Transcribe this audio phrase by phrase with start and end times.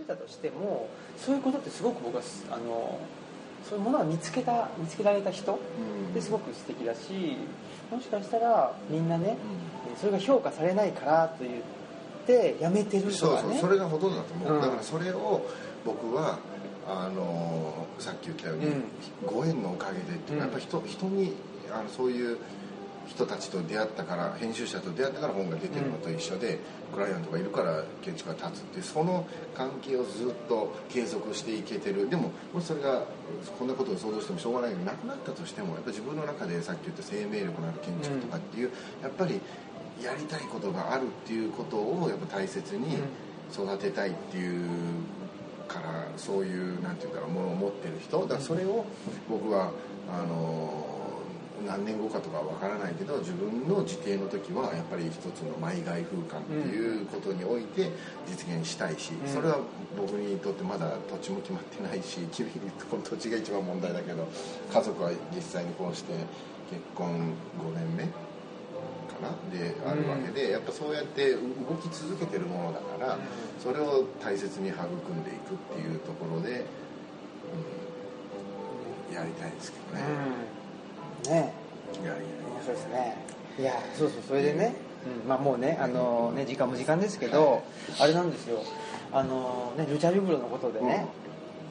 [0.00, 2.98] てたとしてもそういうことってすごく僕はあの
[3.68, 5.58] そういうものを見つけた見つけられた人っ
[6.14, 7.36] てすごく素敵だし
[7.90, 9.36] もしかしたらみんなね、
[10.00, 11.54] それが評価されないからと言っ
[12.24, 15.44] てやめてるとかねそうそうそれがほとんどだと思う、うん、だからそれを
[15.84, 16.38] 僕は
[16.88, 18.84] あのさっき言ったように、うん、
[19.26, 21.34] ご縁のおかげでっていうか、やっぱ人人に
[21.72, 22.38] あのそういう
[23.10, 32.08] 人たちと出会ったから編集者と出会ったから本が出てるのと一緒で、うん、クライアントがいるから建築が立つってその関係をずっと継続していけてる。
[32.08, 33.02] でももしそれが
[33.58, 39.40] こんなことを想像してもしょうがないけどなくなったとしてもやっぱ自分の中でさっき言った生命力のある建築とかっていう、うん、やっぱり
[40.02, 42.96] やりたいことがあるっていうことをやっぱ大切に
[43.52, 44.68] 育てたいっていう
[45.66, 48.20] からそういうなんていうかものを持ってる人。
[48.22, 48.84] だからそれを
[49.28, 49.72] 僕は
[50.08, 50.99] あの
[51.66, 57.90] 何年後かとかわからないけど自分の自邸の時はやっぱり一つのマイ外風館っていうことにおいて
[58.26, 59.58] 実現したいし、うん、それは
[59.96, 62.48] 僕にとってまだ土地も決まってないし君
[62.90, 64.26] この土地が一番問題だけど
[64.72, 66.14] 家族は実際にこうして
[66.70, 68.10] 結婚5年目か
[69.20, 69.30] な？
[69.50, 71.40] であるわけで、うん、やっぱそうやって動
[71.82, 73.18] き続けてるものだから、
[73.58, 76.64] それを大切に育んでいくっていうところで、
[79.10, 80.49] うん、やりたいですけどね。
[81.28, 81.52] ね。
[82.02, 82.20] いやいや
[82.64, 83.16] そうですね。
[83.58, 84.74] いやそうそうそれでね、
[85.22, 87.62] うん、まあもうねあのね時間も時間ですけど、
[87.98, 88.62] あれなんですよ。
[89.12, 91.06] あのねルチャリブロのことでね、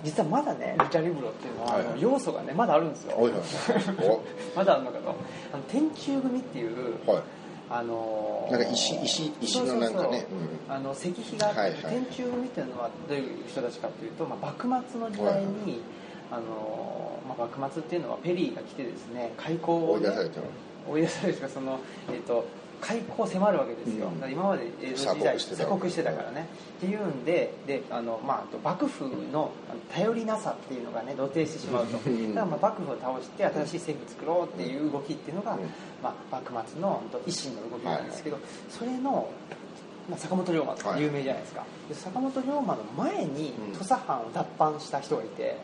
[0.03, 3.41] 実はまだねルチャリブロっていうのは、はいはい、要素がねまだあるんですよ、はいはい、
[4.55, 5.09] まだあるのかと。
[5.53, 7.23] あの天柱組っていう、はい。
[7.71, 10.25] あのー、なんか石石石のなんかね。
[10.67, 15.79] あの石碑があって、はいはい、天柱組っていうのはどういう人たちかというと、まあ、幕末の時代に、はいはい
[16.31, 20.41] あのまあ、幕末っていうのはペリーが来てですね開港を、ね、追い出された
[20.87, 22.45] 追い出されるその、えーと、
[22.81, 26.47] 開港を迫るわけですよ、うん、今まで江戸時代鎖国してたからね。
[26.77, 29.51] っていうんでであの、まあ、幕府の
[29.91, 31.93] 頼りなさっていうのがね露呈してしまうと。
[31.93, 35.59] だからまあ幕府を倒して新しい政府作ろうっていう動きっていうのが、うん、
[36.01, 39.29] まあ、幕末の維新の動きなんですけど、はい、それの
[40.09, 45.57] まあ、坂本龍馬有名じゃないですか、はい、坂本龍馬の前に土佐藩を脱藩した人がいて、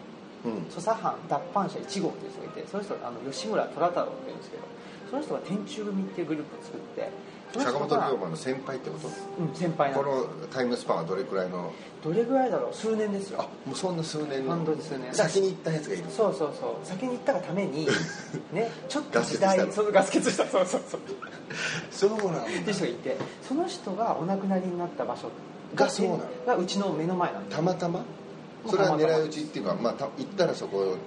[0.69, 4.63] 土佐藩脱藩者1号という人がいてその人あの吉村虎太郎っていうんですけど
[5.09, 7.09] その人が天中組っていうグループを作って
[7.53, 9.07] 坂本龍馬の先輩ってこと？
[9.39, 11.71] うん先輩このタイムスパンはどれくらいの？
[12.03, 12.73] どれぐらいだろう？
[12.73, 13.39] 数年ですよ。
[13.39, 15.13] あもうそんな数年本当に数年。
[15.13, 16.03] 先に行ったやつがいる。
[16.09, 16.85] そうそうそう。
[16.85, 17.87] 先に行ったがために
[18.51, 21.01] ねちょっと時代そのガス欠したそうそうそう。
[21.91, 23.15] そうなんだって人がいて
[23.47, 25.29] その人がお亡くなりになった場所
[25.75, 27.55] がそうながうちの目の前なんです。
[27.55, 28.01] たまたま？
[28.67, 30.97] それは狙い撃ちっていうか、まあ、行ったらそこ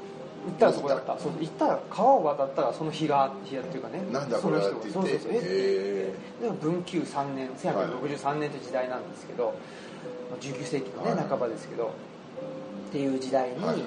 [0.46, 1.18] 行ったらそこだった。
[1.18, 4.00] そう行ったら川を渡ったらその日が日がっていうかね。
[4.12, 4.90] なんだこれはって言って。
[4.92, 5.32] そうそうそう。
[5.32, 8.60] えでも文久3年1863年とい。
[8.60, 9.56] う時代なんですけど、はい、
[10.44, 11.92] 19世紀のね、はい、半ばですけど
[12.88, 13.82] っていう時代に、はい、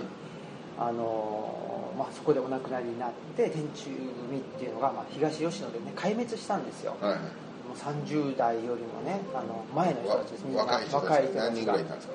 [0.77, 3.89] あのまあ、そこでお亡くなりになって天中
[4.29, 10.45] 組っていうのが、まあ、東吉野でね壊滅したんですよ、はい、もう30代よりもねあの前の人たちです。
[10.53, 12.13] 若い人たち何人ぐらいいたんですか？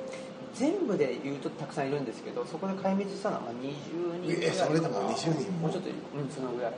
[0.57, 5.69] 全部で言うとたくさんいるんですけどそこで壊滅したのはまあ20人ぐらいそれでも20人も？
[5.69, 5.93] うちょっとう
[6.25, 6.73] んそのぐらい。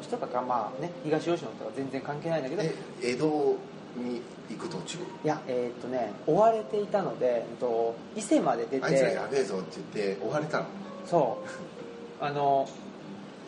[0.00, 2.62] 人とかまあね東吉野とは全然関係ないんだけど
[3.02, 3.56] 江戸
[3.96, 4.98] に行く途中？
[4.98, 10.66] いやえー、っとね追われていたので、えっと、伊勢まで出てあいつらやべえぞって言って追われたの？
[11.06, 11.42] そ
[12.20, 12.24] う。
[12.24, 12.68] あの、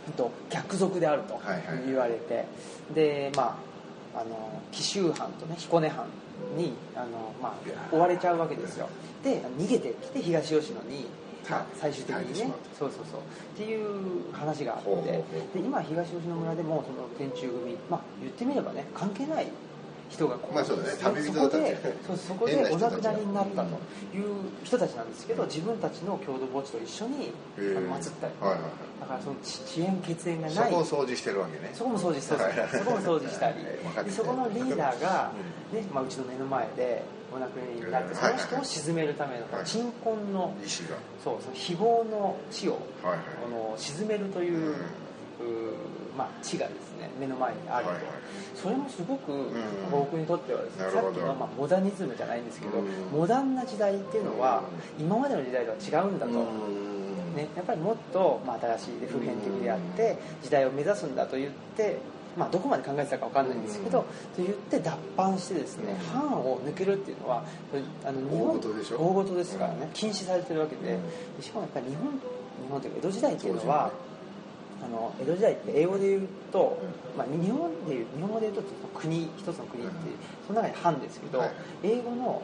[0.09, 1.41] えっと、逆賊であると
[1.87, 2.43] 言われて、はい。
[2.43, 2.47] は
[2.93, 3.57] い、でまあ
[4.17, 6.07] あの紀州藩とね彦根藩
[6.57, 8.89] にあの、まあ、追われちゃうわけですよ。
[9.23, 11.07] で逃げてきて東吉野に、
[11.51, 13.21] まあ、最終的にねそうそうそう。
[13.21, 13.23] っ
[13.57, 15.11] ていう話があって。
[15.11, 15.25] で
[15.57, 19.47] 今東吉野村でもその天中組、まあ、言ってみればね関係ない
[20.09, 20.91] 人がまあそうだね。
[21.01, 21.77] 旅人そこで
[22.17, 23.69] そこでお亡くなりになったと
[24.17, 24.25] いう
[24.65, 28.61] 人たちなんですけど自分たちの郷土墓地と一緒に祀ったり、はいはい、
[29.01, 30.57] だからその遅延血縁がない。
[30.57, 31.71] そこを掃除してるわけね。
[31.75, 33.57] そこも掃除したそこも掃除したり。
[34.05, 35.33] でそこのリーダーが、
[35.73, 37.03] ねまあ、うちの目の前で
[37.35, 40.55] お亡くなりになってその人を鎮めるための鎮魂の
[41.23, 43.19] そうその非業の地を、はい
[43.51, 44.75] の鎮めるという、う
[46.17, 47.93] まあ、地がですね目の前にあると、
[48.67, 49.33] それもすごく
[49.93, 52.83] 僕にとってはですね、さっきの、まあ、モダニズムじゃないんですけど、
[53.13, 54.65] モダンな時代っていうのは、
[54.99, 56.33] 今までの時代とは違うんだと。
[57.37, 61.99] ね、やっぱりもっと、まあ、新しいで普遍的であって時代を目指すんだと言って
[62.37, 64.07] まあ、どこまで考えてたか分かんないんですけど、と
[64.39, 67.43] 言って脱藩してですね、藩を抜けるっていうのは
[68.05, 70.99] あの日本大事ですからね、禁止されてるわけで、
[71.41, 72.19] しかもやっぱり日本日
[72.71, 73.91] 本というか江戸時代っていうのは、
[74.87, 76.79] あの江戸時代って英語で言うと、
[77.19, 78.63] まあ、日本でいう日本語で言うと
[78.95, 80.15] 国一つの国っていう、
[80.47, 81.43] その中に藩ですけど、
[81.83, 82.43] 英語の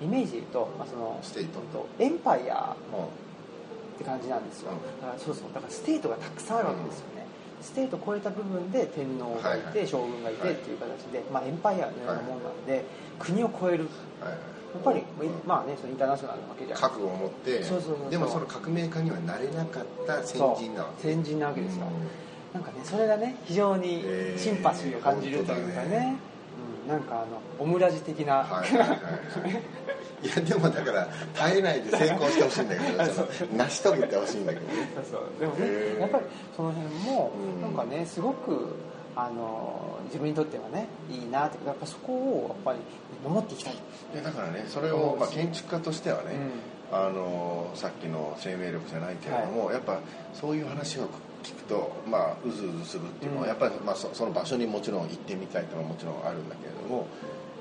[0.00, 4.70] イメージで言うと、まあ、その state。empire って感じなんですよ、
[5.02, 5.44] だからそうそう。
[5.52, 7.26] だから state がたくさんあるわけですよね、
[7.60, 12.84] state を超えた部分で天皇がいて、将軍がいてっていう形で、まあ、エンパイアのようなもんなんで、
[13.18, 13.88] 国を超える、
[14.22, 14.36] や
[14.78, 15.02] っぱり、
[15.46, 21.08] まあね、そのインターナショナルなわけじゃ覚悟を持ってそうそうそうでもその革命家にはなれなかった先人なわけ。
[21.12, 21.86] 先人なわけですよ、
[22.52, 24.04] なんかねそれがね非常に
[24.36, 26.16] シンパシーを感じるというかね,、ね
[26.84, 28.98] うん、なんかあのオムラジ的な、はいはいはい
[30.24, 30.28] い。
[30.28, 33.04] やでもだから耐えないで成功してほしいんだけど
[33.56, 34.66] 成し遂げてほしいんだけど。
[34.66, 35.40] ねそうそう。
[35.40, 36.24] でもねやっぱり
[36.56, 37.30] その辺も
[37.62, 38.74] なんかねすごく
[39.16, 41.66] あの自分にとってはねいいなって。
[41.66, 42.78] やっぱそこをやっぱり
[43.24, 43.74] 守っていきたい。
[43.74, 46.36] いやだからねそれを、まあ、建築家としてはね、
[46.90, 50.00] うん、あのさっきの生命力じゃないけれども、はい、やっぱ
[50.34, 51.08] そういう話を
[51.42, 57.06] 聞くとまあうずうずするっていうのは、うん、やっぱり、まあ、そその場所にもちろん行ってみたいというのはもちろんあるんだけれども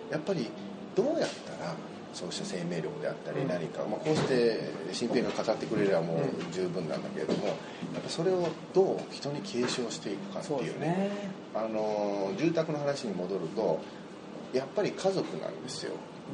[0.10, 0.50] やっぱり
[0.96, 1.76] どうやったら
[2.14, 6.20] そうした生命力であったり何か、まあ、こうして新平が語ってくれればもう
[6.52, 7.54] 十分なんだけれどもや
[8.00, 11.12] っぱそれをどう人に継承していくかっていうね、ね、
[11.54, 13.80] あの住宅の話に戻ると
[14.54, 15.94] やっぱり家族なんですよ。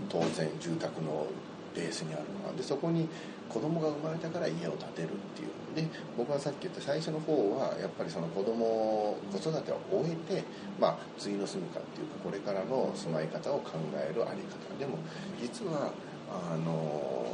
[0.10, 1.28] 当然住宅の
[1.76, 2.54] ベースにあるのは。
[2.54, 3.08] でそこに
[3.50, 5.50] 子供が生まれたから家を建てるっていう。
[5.76, 10.44] で僕はさっき言った最初の方はやっぱりその子供子育てを終えて、
[10.80, 14.80] まあ、次の住むかっていうかこれからの住まい方を考えるあり方。
[14.80, 14.98] でも
[15.42, 15.92] 実は
[16.32, 17.26] あの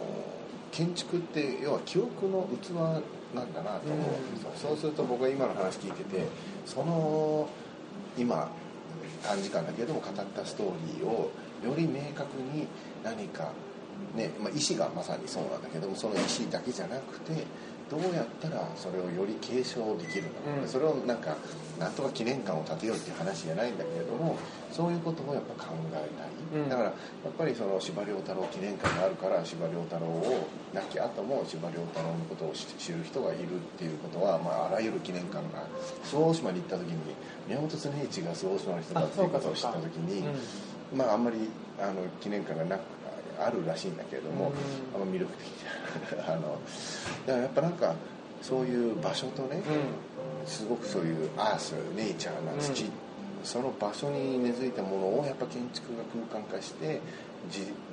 [0.71, 2.69] 建築って要は記憶の器
[3.35, 6.25] なんだなと思うんですよ、そうすると僕は今の話聞いてて
[6.65, 7.47] その
[8.17, 8.49] 今
[9.23, 10.65] 短時間だけれども語ったストー
[10.97, 11.31] リーを
[11.63, 12.67] より明確に
[13.03, 13.51] 何か
[14.15, 17.45] ね、まあ、意思がまさにそうなんだけどもその意思だけじゃなくて
[17.91, 21.35] どうやったらそれをより継承できるのか、うん、それをなんか
[21.77, 24.37] なんとか記念館を建てようっていう話じゃないんだけれども
[24.71, 26.07] そういうことをやっぱ考え
[26.53, 26.95] たい、うん、だからや
[27.27, 35.67] っぱりその司馬遼太郎記念館があるから司馬遼太郎を亡き後も司馬遼太郎のことを知る人がいるっていうことは、まあ、あらゆる記念館が
[36.05, 36.95] 周防大島に行った時に
[37.47, 40.23] 宮本常一が周防大島の人だっていうことを知った時に、
[40.93, 43.00] うん、まああんまりあの記念館がなく
[43.45, 44.51] あるらしいんだけれども、
[44.93, 45.01] あん。
[45.01, 45.47] ま魅力的
[46.27, 46.59] あの
[47.25, 47.95] だからやっぱなんか
[48.41, 49.61] そういう場所とね、
[50.45, 52.85] すごくそういうアースネイチャーな土、
[53.43, 57.01] その場所に根付いたものをやっぱ建築が空間化して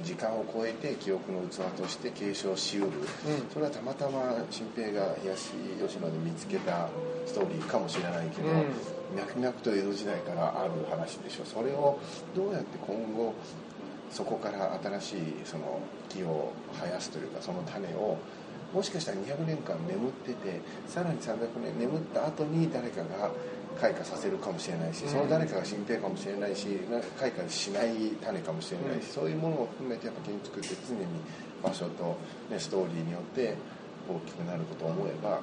[0.04, 2.92] 時間を超えて記憶の器として継承しうる、うん、
[3.52, 5.50] それはたまたま新平が東
[5.80, 6.88] 吉野で見つけた
[7.26, 11.44] ストーリーかもしれないけど、うん、脈々と江戸時代からある話でしょ。
[11.44, 11.98] それを
[12.36, 13.32] どうやって今後
[14.10, 18.16] そこから新しいその木を生やすというかその種を
[18.72, 23.30] もしかしたら200年間眠っててさらに300年眠った後に誰かが
[23.80, 26.66] 開花させるかもしれないし、その誰かが新兵かもしれないし
[27.18, 31.06] 開花しない種かもしれないし、そういうものを含めてやっぱ建築って常に
[31.62, 32.16] 場所と、
[32.50, 33.54] ね、ストーリーによって
[34.08, 35.40] 大きくなることを思えば。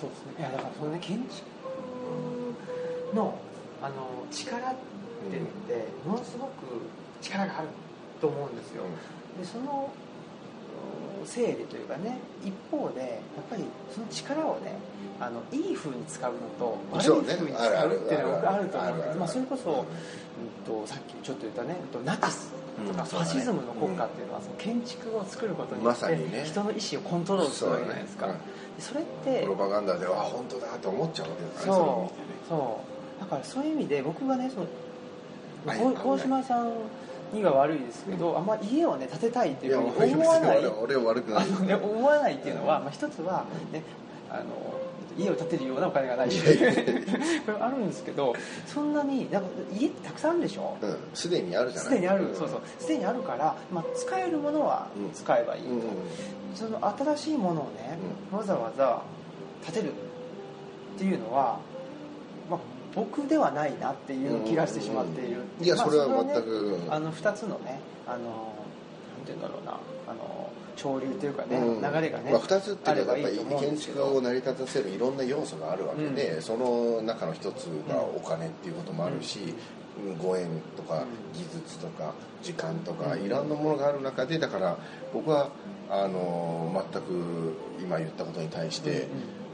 [0.00, 0.32] そうですね。
[0.38, 1.46] いやだからそのね建築
[3.14, 3.38] の
[3.82, 4.74] あの力っ
[5.30, 6.50] てってものすごく
[7.20, 7.68] 力がある
[8.24, 8.84] と思うんですよ、
[9.38, 9.90] でその
[11.26, 14.76] せいでというかね一方でやっぱりその力をね
[15.20, 22.52] あのいいふうに使うのと悪いふうに使うっていうのがあると思うんです、まあ、それこそ、うんと、さっきちょっと言ったねナチス
[22.86, 28.34] とかファシズムの国家っていうのはその建築を作ることによって人の意思をコントロールするじゃないですか、
[28.78, 32.48] それってプロパガンダでは本当だと思っちゃうわけだからそう。
[32.48, 32.80] そ
[33.18, 34.66] うだからそういう意味で僕がねその
[35.66, 36.72] 大島さん
[37.34, 43.82] には悪いですけど、あんま家をね建てたいっていうふうに思わない俺は悪くない、ね、思わないっていうのは、まあ、一つはね
[44.30, 44.44] あの
[45.16, 48.34] 家を建てるようなお金がないしこれあるんですけど
[48.66, 50.76] そんなになんか家ってたくさんあるでしょ？
[51.14, 51.92] すで、うん、にあるじゃない。
[51.92, 52.60] すでにある、そうそう。
[52.80, 55.80] すでにあるから、まあ、使えるものは使えばいいと、うん、
[56.54, 57.96] その新しいものをね、
[58.32, 59.02] わざわざ
[59.64, 59.94] 建てるっ
[60.98, 61.73] ていうのは、まあ、
[62.94, 69.72] 僕ではないなっていう気がしてしまっている、いやそれは全く、あの2つのねあのなんて言うんだろうな
[70.06, 79.54] あの潮流というかね、うん、流れがね、まあ、2つっていうのはやっぱり建築を成り立たせるいろんな要素があるわけで、うん、その中の一つがお金っていうこともあるし、
[80.04, 84.76] うん、ご縁とか技術とか時間とかいろんなものがある中でだから
[85.12, 85.50] 僕は
[85.88, 89.06] あの全く今言ったことに対して、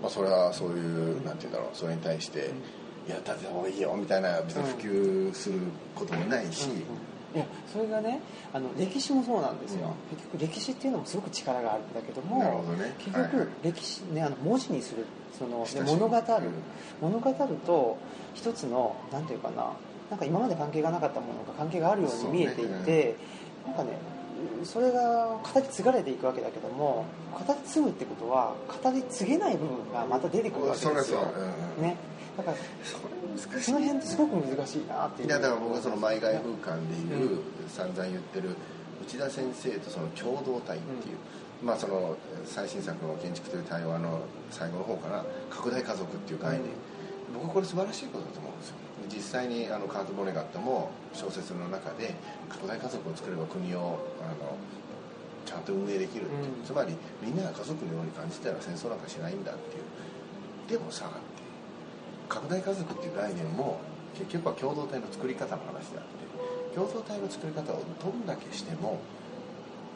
[0.03, 2.51] まあ、それはそういうなんて言うんだろうそれに対して。
[3.11, 5.59] やった方がいいよみたいな別に普及する
[5.95, 6.69] こともないし、
[7.35, 8.21] いやそれがね
[8.53, 15.07] あの歴史もそうなんですよ、うん、結局歴史っていうのもすごく力があるんだけども、ね、結局歴史、ね、あの文字にする
[15.39, 16.47] その、ね、物語る、
[17.03, 17.99] うん、物語ると
[18.35, 19.73] 一つのなんていうかな
[20.11, 23.15] なんか今まで関係がなかったものが関係があるように見えていて、ね、
[23.67, 23.91] なんかね
[24.65, 27.05] それが形継がれていくわけだけども
[27.39, 31.21] 形継ぐってことは形継げない部分がまた出てくるわけですよ、
[31.79, 31.97] うん、ね
[32.41, 35.29] だからその辺ってすごく難しいなっていう。
[35.29, 38.57] いやだから僕はその毎外風館でいう、うん、散々言ってる
[39.07, 41.17] 内田先生とその共同体っていう、
[41.63, 44.21] うん、まあその最新作の建築という対話の
[44.51, 46.63] 最後の方かな拡大家族っていう概念、
[47.35, 48.77] 僕はこれ素晴らしいことだと思うんですよ。
[49.09, 52.15] 実際にあのカーズ・ボネガットも小説の中で
[52.49, 54.57] 拡大家族を作れば国をあの
[55.45, 60.79] ちゃんと運営できるっていう、うん、つまりみんなが家族のように感じたら戦争なんかしないんだっていう。
[60.79, 61.11] でもさ
[62.31, 63.81] 拡大家族っていう概念も
[64.15, 69.01] 結局は共同体の作り方の話であって共同体の作り方をどんだけしても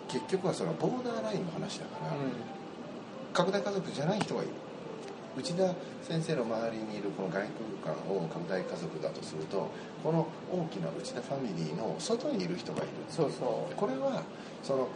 [0.08, 2.32] 結局はそのボーダーラインの話だから、うん、
[3.32, 4.52] 拡大家族じゃない人がいる。
[5.36, 7.42] 内田先生の周りにいるこの外
[7.82, 9.68] 空間を拡大家族だとすると
[10.04, 12.88] この大きな内田ファミリーの外にいる人がいる。
[13.08, 13.74] そうそう。
[13.74, 14.22] これは
[14.62, 14.88] その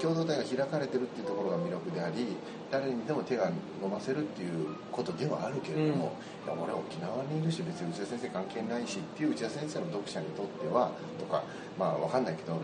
[0.00, 2.36] 共同体が開かれてるっていうところが魅力であり
[2.70, 3.50] 誰にでも手が
[3.82, 6.16] 伸ばせるっていうことではあるけれども、
[6.48, 11.44] うん、いや俺沖縄にいるし別に内田先生関係ないしっていう内田先生の読者にとってはとか
[11.78, 12.60] まあ分かんないけど、うん、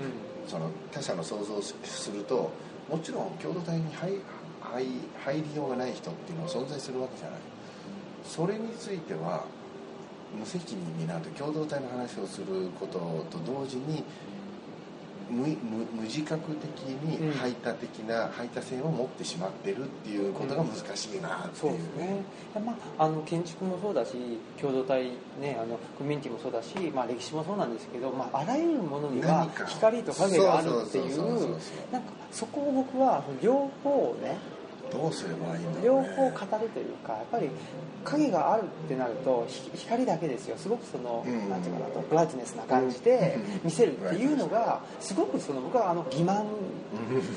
[0.48, 2.50] その他者の想像すると
[2.88, 4.16] もちろん共同体に入
[4.62, 7.38] 入りようがない人っていうのは存在するわけじゃない。
[8.24, 9.44] それについては
[10.36, 12.46] 無責任になると共同体の話をする
[12.78, 12.98] こと
[13.30, 14.02] と同時に
[15.30, 22.22] 無無無自覚的に排他的な、排他性を持ってしまってるっていうことが難しいなっていう,、うん、そうですね、
[22.64, 24.12] まあ、あの建築もそうだし
[24.60, 31.50] 共同体ねあのコミュニティもそうだし、まあ、歴史もそうなんですけど、まあ、あらゆるものには光と影があるっていう
[31.90, 34.38] なんかそこを僕は両方ね
[34.92, 37.50] どうすればいいんだね、両方語るというかやっぱり
[38.04, 40.56] 影があるってなると光だけですよ。
[40.56, 46.44] すごくその、うん、なんていうかなとブライトネスな感じで見せるっていうのがすごくその僕はあの欺瞞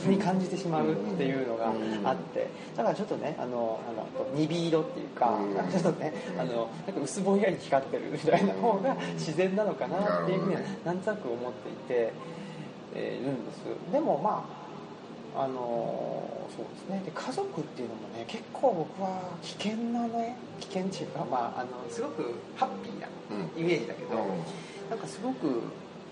[0.09, 1.73] に感じてしまうっていうのが
[2.05, 2.47] あって。
[2.75, 5.37] だからちょっとねあのあの鈍色っていうか、
[5.71, 12.13] ちょっとねあのなんか薄ぼんやり光ってるみたいな方が自然なのかなっていうふうにはなんとなく思っていて、
[12.95, 13.91] えー、いるんです。
[13.91, 14.58] でもまあ
[15.35, 16.23] あの
[16.55, 17.01] そうですね。
[17.05, 23.07] で家族っていうのもね結構僕は危険なね危険っていうか、まあ、あのすごくハッピーな
[23.57, 25.61] イメージだけど、うん、なんかすごく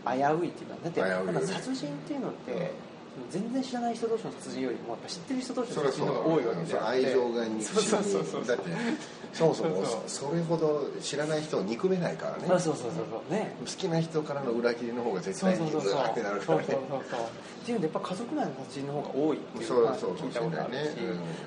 [0.05, 2.71] 危ういっていうのはだってなんか殺人っていうのって、
[3.29, 8.63] 全然知らない人同士の殺人よりもやっぱ知ってる人同士の殺人が多いわけで愛情が憎しみだって
[9.33, 12.43] そもそもそれほど知らない人を憎めないからね。
[12.47, 13.33] そうそうそうそう。
[13.33, 13.55] ね。
[13.59, 16.65] 好きな人からの裏切りの方が絶対にグーってなるからね
[17.67, 20.95] っていうんでやっぱ家族内の殺人の方が多いっていうのを聞いたことあるし、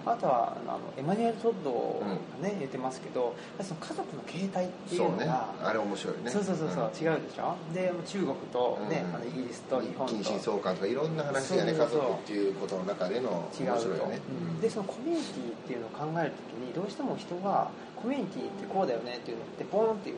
[0.05, 6.31] あとはあのエマニュエル・トッドがね、言ってますけどその家族の形態っていうのがあれ面白いね。
[6.31, 7.57] そうそうそうそう、違うでしょ？
[7.73, 10.13] で中国とね、あのイギリスと日本と。
[10.13, 14.21] 近親相関とかいろんな話がね家族っていうことの中での面白いよね。
[14.61, 20.11] でそのコミュニティっていうのを考えるときにどうしても人がコミュニティってこうだよねっていうのってポーンって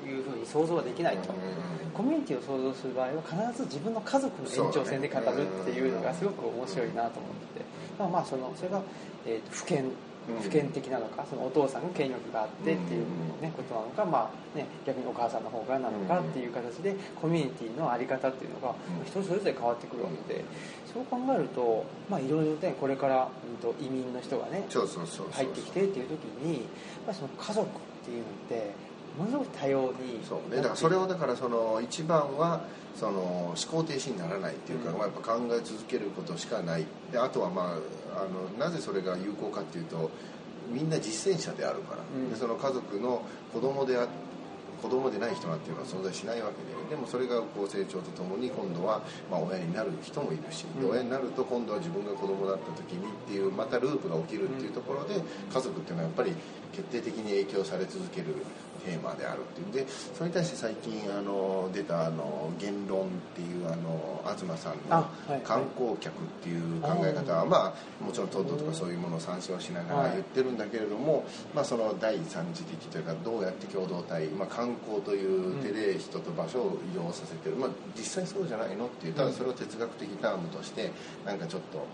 [0.00, 1.34] いうふうに想像はできないと、
[1.94, 3.22] コミュニティを想像する場合は
[3.52, 7.64] 必ず自分の家族の延長線で語るっていうのがすごく面白いなと思ってて、
[7.98, 8.82] まあ、まあそのそれが、
[9.26, 9.84] えーと、不権
[10.40, 13.06] 不権的なのかそのお父さんが権力があってっていう、
[13.40, 20.44] ね、ことなのか、まあね、逆にお母さんの方がなのかっていう形でコミュニティの在り方っていうのが人それぞれ変わってくるわけで
[20.92, 24.64] そう考えるとまあいろいろねこれから、うん、と移民の人がね
[25.32, 26.66] 入ってきてっていう時に
[27.06, 27.70] ぱその家族っ
[28.04, 28.74] ていうのって
[29.18, 30.56] ものすごく多様にそうね。
[30.56, 32.62] だからそれをだからその一番は
[32.94, 36.86] その思考停止にならないっていうか、うん、まあ、やっぱ考え続けることしかない。
[37.10, 37.78] であとはま
[38.14, 40.10] ああのなぜそれが有効かっていうと
[40.70, 44.06] みんな実践者であるから、うん、でその家族の子供であ
[44.82, 46.72] 子供でない人なんていうのは存在しないわけで。
[46.92, 49.00] でもそれがこう成長とともに今度は
[49.30, 56.34] ま親になる人もいるし、で親になると今度は自分が子供だった時にっていうまたループが起きるっていうところで家族っていうのはやっぱり
[56.72, 58.34] 決定的に影響され続ける
[58.84, 65.06] テーマであるっていうんでそれに対して最近あの出たあの言論っていうあの東さんの
[65.44, 71.24] 観光客っていう考え方は、まあもちろんトッドとかそういうものを参照しながら言ってるんだけれども、
[71.54, 80.90] まあ、その第三次的というかどうやって共同体、まあ、観光という手で人と場所を移動させてる、まあ、実際そうじゃないのっていうただそれを哲学的タームとして
[81.24, 81.86] なんかちょっと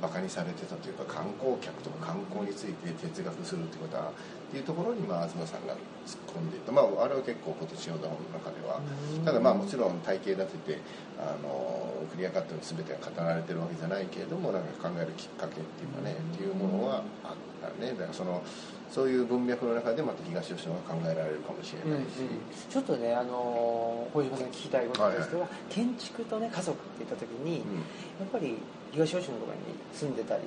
[0.00, 4.12] バカにされてたというか観光客とか観光について哲学するってことは
[4.50, 8.80] っていうところに、まあ、東さんが突っ込んでいった、まあ、あれは結構今年の本の中では。
[9.24, 10.78] ただまあもちろん体系立てて
[11.18, 17.92] あのクリアカットに全てが語られてるわけじゃないけれどもなんか考えるきっかけっていうかねっていうものはあったね。
[17.92, 18.42] だからその
[18.90, 27.82] そういう文脈の中でまた東吉野が考えられるかもしれないし、うんうん、ちょっとねあの小島さん聞きたいこととしては、はいはい、建築とね家族って言った時に、うん、や
[28.26, 28.58] っぱり
[28.90, 29.60] 東吉野とかに
[29.94, 30.42] 住んでたり、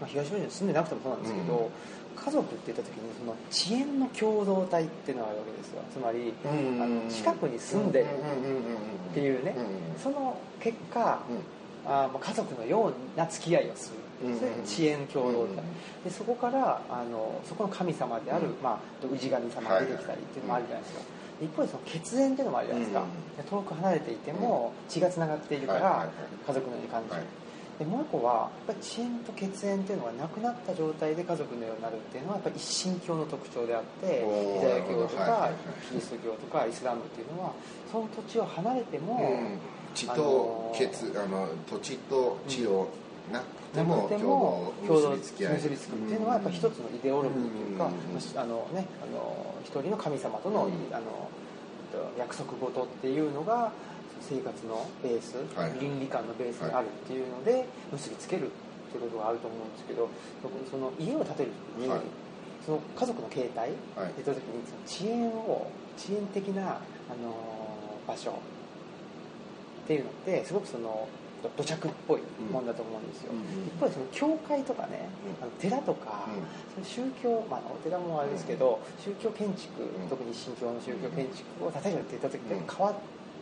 [0.00, 1.70] まあ、東吉野に住んでなくてもそうなんですけど、うん、
[2.16, 5.82] 家族って言った時にその遅延の共同体っていうのがあるわけですよ。
[5.92, 6.74] つまり、うん。
[6.74, 8.06] うん、あの近くに住んでる
[9.10, 9.54] っていうね、
[10.02, 11.20] その結果、
[11.86, 13.96] あまあ家族のような付き合いをする。
[14.20, 15.62] それ遅延共同体、
[16.04, 21.00] でそこからあのそこの神様である、まあ、氏神様が出てきたりっていうのもあるじゃないですか、
[21.40, 23.06] 一方でその血縁っていうのもあるじゃないですか、
[23.48, 26.10] 遠く離れていても血がつながっているから
[26.46, 27.22] 家族のように感じる、
[27.80, 35.50] でもう一個はやっぱり遅延と血縁っていうのがなくなった状態で家族のようになるっていうのはやっぱり一神教の特徴であってユダヤ教とか
[35.88, 37.52] キリスト教とかイスラムっていうのは
[37.90, 39.40] その土地を離れても、
[39.94, 42.88] 地と血あの土地と地を
[43.32, 47.90] なくても共同結びつくっていうのはやっぱ一つのイデオロギーというか、
[48.36, 51.30] あのねあの一人の神様との,、あの
[52.18, 53.72] 約束事っていうのが
[54.20, 55.36] 生活のベース、
[55.80, 58.50] 倫理観のベースにあるっていうので結びつけるっ
[58.90, 60.08] ていうことがあると思うんですけど
[60.70, 61.92] その家を建てる時に、
[62.64, 67.34] その家族の形態って言った時にその遅延を遅延的な、あの
[68.06, 68.34] 場所っ
[69.86, 71.08] ていうのってすごくその
[71.56, 72.20] 土着っぽい
[72.52, 73.32] もんだと思うんですよ、
[73.66, 75.08] 一方でその教会とかね、
[75.40, 76.28] あの寺とか、
[76.74, 82.94] その宗教、まあ、お寺もあれですけど、宗教建築、特に新教の宗教建築を建てるって言った時って変わっ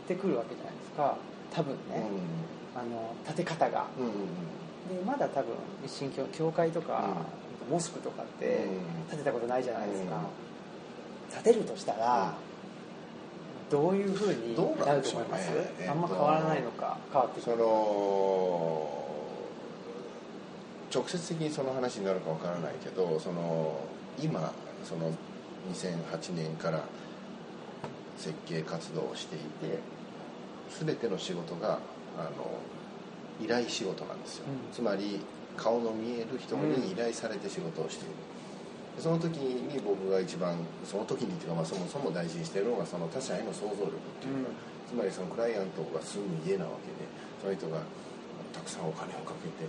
[0.08, 1.16] てくるわけじゃないですか。
[1.54, 2.02] 多分ね、
[2.74, 3.86] あの建て方が、
[4.88, 7.16] でまだ多分一神教教会とか、
[7.70, 8.66] モスクとかって
[9.10, 10.20] 建てたことないじゃないですか、
[11.42, 12.34] 建てるとしたら、
[13.70, 17.56] どういうふうになると思います、ねえー、あんま変わらないのか変わってその
[20.92, 23.78] 直接的にその話になるかわからないけどその
[24.18, 24.52] 今
[24.84, 25.12] その
[25.70, 26.82] 2008年から
[28.16, 29.78] 設計活動をしていて
[30.70, 31.78] 全ての仕事が
[32.18, 32.58] あの
[33.40, 35.20] 依頼仕事なんですよ、うん、つまり
[35.56, 38.14] 顔の見える人に依頼されて仕事をしている、
[38.98, 47.07] その時に僕が一番その時にっていうか、まあ、そもそも大事にしてるのがその他者への想像力っていうか、うん、つまりそのクライアントが住む家なわけで
[47.42, 47.83] その人が
[48.52, 49.66] たくさんお金をかけて、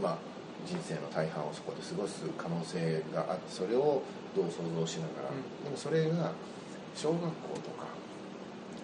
[0.00, 0.18] まあ、
[0.66, 4.02] 人生の大半をそこで過ごす可能性があってそれを
[4.36, 6.32] どう想像しながら、うん、でもそれが
[6.96, 7.28] 小学校
[7.60, 7.86] とか、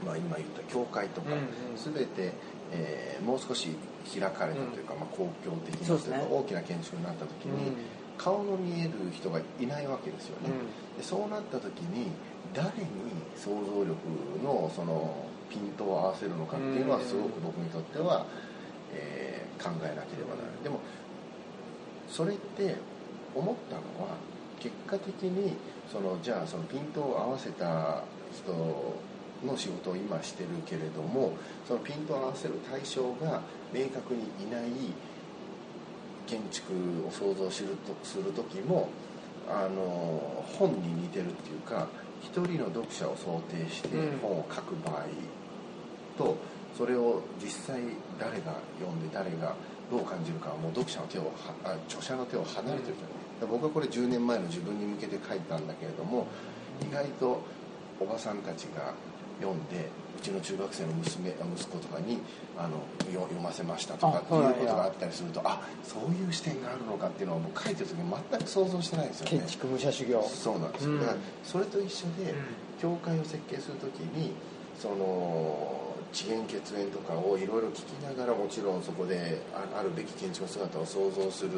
[0.04, 2.32] まあ、今言った教会とか、うんうん、全て、
[2.72, 3.68] えー、もう少し
[4.12, 8.00] 開かれたというか、まあ、公共的なというか、大きな建築になった時に。
[8.20, 12.12] 顔の見える人がいないわけですよね、うん、でそうなった時に
[12.52, 12.84] 誰に
[13.34, 13.96] 想像力
[14.44, 18.26] のそのピントを合わせるのかっていうのはすごく僕にとっては、
[18.92, 20.62] えー、考えなければならない。
[20.62, 20.80] でも
[22.08, 22.76] それって
[23.34, 24.16] 思ったのは
[24.58, 25.56] 結果的に
[25.90, 28.02] そのじゃあそのピントを合わせた
[28.34, 28.52] 人
[29.44, 31.32] の仕事を今してるけれども
[31.66, 34.70] そのピントを合わせる対象が明確にいない
[36.26, 36.72] 建築
[37.06, 38.88] を想像するとする時も
[39.48, 41.88] あの本に似てるっていうか
[42.22, 43.88] 一人の読者を想定して
[44.22, 45.06] 本を書く場合
[46.18, 46.36] と、
[46.76, 47.80] それを実際
[48.18, 49.54] 誰が読んで誰が
[49.90, 51.32] どう感じるかはもう読者の手を
[51.64, 56.26] あ著者の手を離れてるじゃない僕はこれ10年前の自分に向けて書いたんだけれども
[56.80, 57.42] 意外と
[57.98, 58.94] おばさんたちが
[59.40, 62.18] 読んでうちの中学生の娘息子とかに
[62.58, 62.76] あの
[63.10, 69.38] 読ませましたとかっていうことがあったりするとあそういう視点があるのかっていうのは僕書いてる時に全く想像してないですよね。
[69.38, 70.22] 建築武者修行。
[70.22, 72.34] そうなんです、うん、だからそれと一緒で、
[72.80, 74.32] 教会を設計する時に
[74.78, 81.50] その遅延血縁とかをいろいろ聞きながらもちろんそこであるべき建築の姿を想像する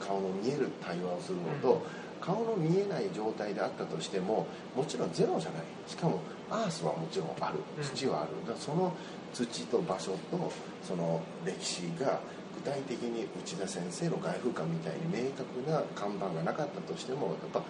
[0.00, 1.80] 顔の見える対話をするのと、うん。
[2.20, 5.62] 顔の見えない状態であったとしてももちろんゼロじゃない。
[5.86, 6.20] しかも
[6.54, 7.58] アースはもちろんある。
[7.82, 8.92] 土はある、だからその
[9.32, 12.20] 土と場所とその歴史が
[12.54, 17.62] 具体的に内田先生の外風館みたいに明確な看板がなかったとしてもやっぱ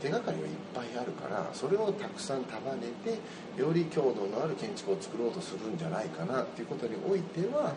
[0.00, 7.74] 手がかりはいっぱいあるからそれをたくさん束ねてより強度のある建築を作ろうとするんじゃないかなっていうことにおいては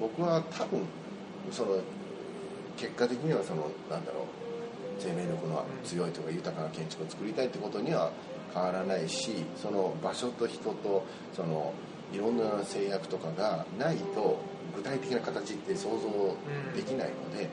[0.00, 0.82] 僕は多分
[1.52, 1.76] その
[2.76, 4.24] 結果的にはそのなんだろう
[4.98, 8.10] 生命力の強いとか豊かな建築を作りたいってことには
[8.52, 11.72] 変わらないしその場所と人とその
[12.12, 14.38] いろんな制約とかがないと
[14.74, 16.36] 具体的な形って想像
[16.74, 17.48] できないので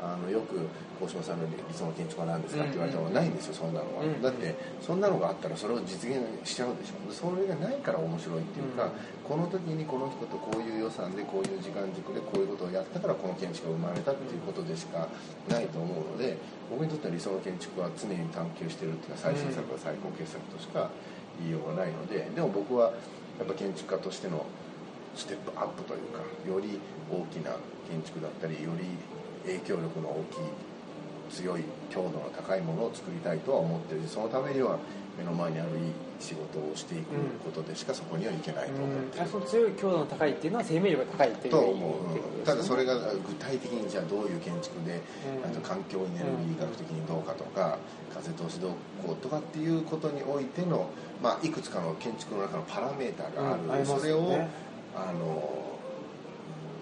[0.00, 0.66] あのよく
[1.00, 7.12] 大島さんの理想の建築は何ですかって言われたのはないんですよそんなのは、だってそんなのがあったらそれを実現しちゃうでしょ。
[7.12, 8.92] それがないから面白いっていうか、
[9.28, 15.06] この時にこの人とこういう予算でこういう時間軸でこういうことをやったからこの建築が生まれたっていうことでしか
[15.48, 16.36] ないと思うので
[16.70, 20.90] 僕にとっては理想の建築は常に探求してるっていうか最新作は最高傑作としか
[21.38, 22.92] 言いようがないのででも僕は
[23.38, 24.44] やっぱ建築家としての
[25.14, 26.78] ステップアップというかより
[27.10, 27.56] 大きな
[27.88, 28.84] 建築だったりより
[29.46, 30.38] 影響力の大きい
[31.30, 34.78] 強い強度の高いものを作りたいとは思ってるしそのためには
[35.18, 35.76] 目の前にあるいい
[36.18, 40.52] 仕事をしていくことでしかそこにはいけないと思ってる、うん、その強い強度の高いっていう。
[40.52, 45.00] のは生命力が高いっていうと思う、ね、ただそれが具体的にじゃあどういう建築で、
[45.42, 47.78] うん、あと環境エネルギー学的にどうかとか、
[48.12, 48.70] 風通しどう
[49.06, 50.90] こうとかっていうことにおいての、
[51.22, 54.46] まあ、いくつかの建築の中のパラメーターがある、うん、それを
[54.94, 55.59] あの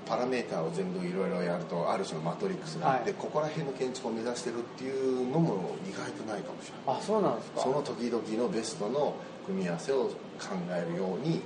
[0.09, 7.01] パラメーターを全部いろいろやるとある種のマトリックスがあって、はい、ここら辺の建築を目指してるっていうのも意外とないかもしれない。
[7.01, 7.61] あそうなんですか？
[7.61, 9.15] その時々のベストの
[9.47, 10.05] 組み合わせを
[10.41, 11.41] 考えるように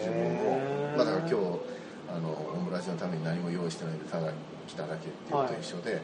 [0.00, 0.58] 自分を
[0.96, 1.34] まあだから今日
[2.08, 4.32] あのオムラジのために何も用意してないでただ
[4.66, 6.02] 来ただけっていうのと一緒で、はい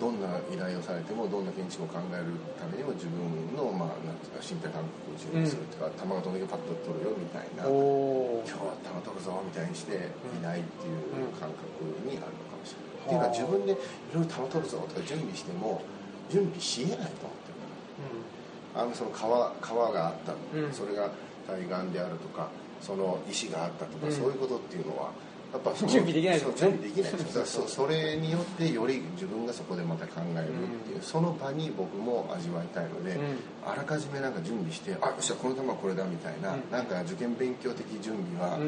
[0.00, 11.62] どんな依頼をされてもどんな建築を考えるためにも自分の、まあ、なんていうか身体感覚を自分にするっていうか、うん、球がどんだけパッと取るよみたいな今日は球取るぞみたいにしていないっていう感覚
[12.02, 13.78] にあるのかもしれない、うん、っていうか自分でい
[14.10, 15.78] ろいろ球取るぞとか準備しても
[16.26, 20.34] 準備しえないと思ってるから、うん、あのその川川があった、
[20.74, 21.10] それが
[21.46, 22.48] 対岸であるとか
[22.80, 25.12] その石があったとか、そういうことっていうのは
[25.54, 30.50] やっぱ準備できないですね準備できないですそそれによってより自分がそこでまた考えるっ
[30.82, 38.58] ていう、うん、その場に僕も味わいたいので、うん、あらかじめなんか準備してあよっしゃこの球はこれだみたいな、うん、なんか受験勉強的準備は、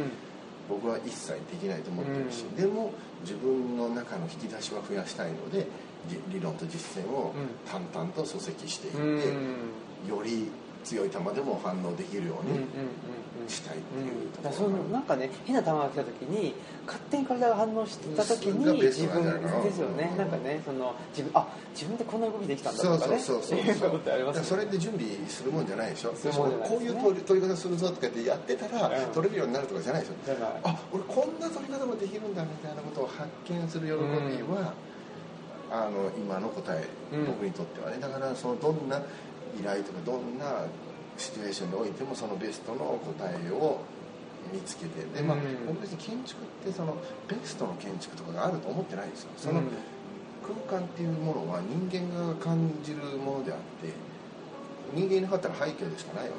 [0.69, 5.67] 僕は一切できないと思ってるし、でも自分の中の引き出しは増やしたいので
[6.29, 7.35] 理論と実践を
[7.69, 10.49] 淡々と礎石していって、より
[10.85, 12.61] 強い球でも反応できるように
[13.49, 14.31] したいっていう。
[14.33, 16.55] ところ、そのなんかね変な球が来た時に
[16.87, 23.19] 勝手に体が反応した時に自分ですよね、なんかねその自分あ自分でこんな動きできたんだとかね。
[23.19, 24.45] そうそうそうそう。
[24.45, 26.11] それで準備するもんじゃないでしょ。
[26.11, 30.15] こういう取り取り方するぞとかってやってたら取れるようになるとかじゃないでしょ。
[30.65, 33.99] あ俺こんな取り方もできるんだみたいなことを発見する喜び
[34.43, 34.75] は、
[35.71, 36.87] あの今の答え、
[37.27, 37.99] 僕にとってはね。
[38.01, 39.01] だからそのどんな
[39.59, 40.65] 依頼とかどんな
[41.17, 43.81] シチュエーションにおいてもそのベストの答えを
[44.53, 46.97] 見つけてで、まあ、僕別に建築ってその
[47.29, 49.31] ベストの建築とかがあると思ってないんですよ。
[49.37, 49.63] その
[50.69, 53.93] 空間っていうものは人間が感じるものであって
[54.95, 56.37] 人間にかったら廃墟でしかないわ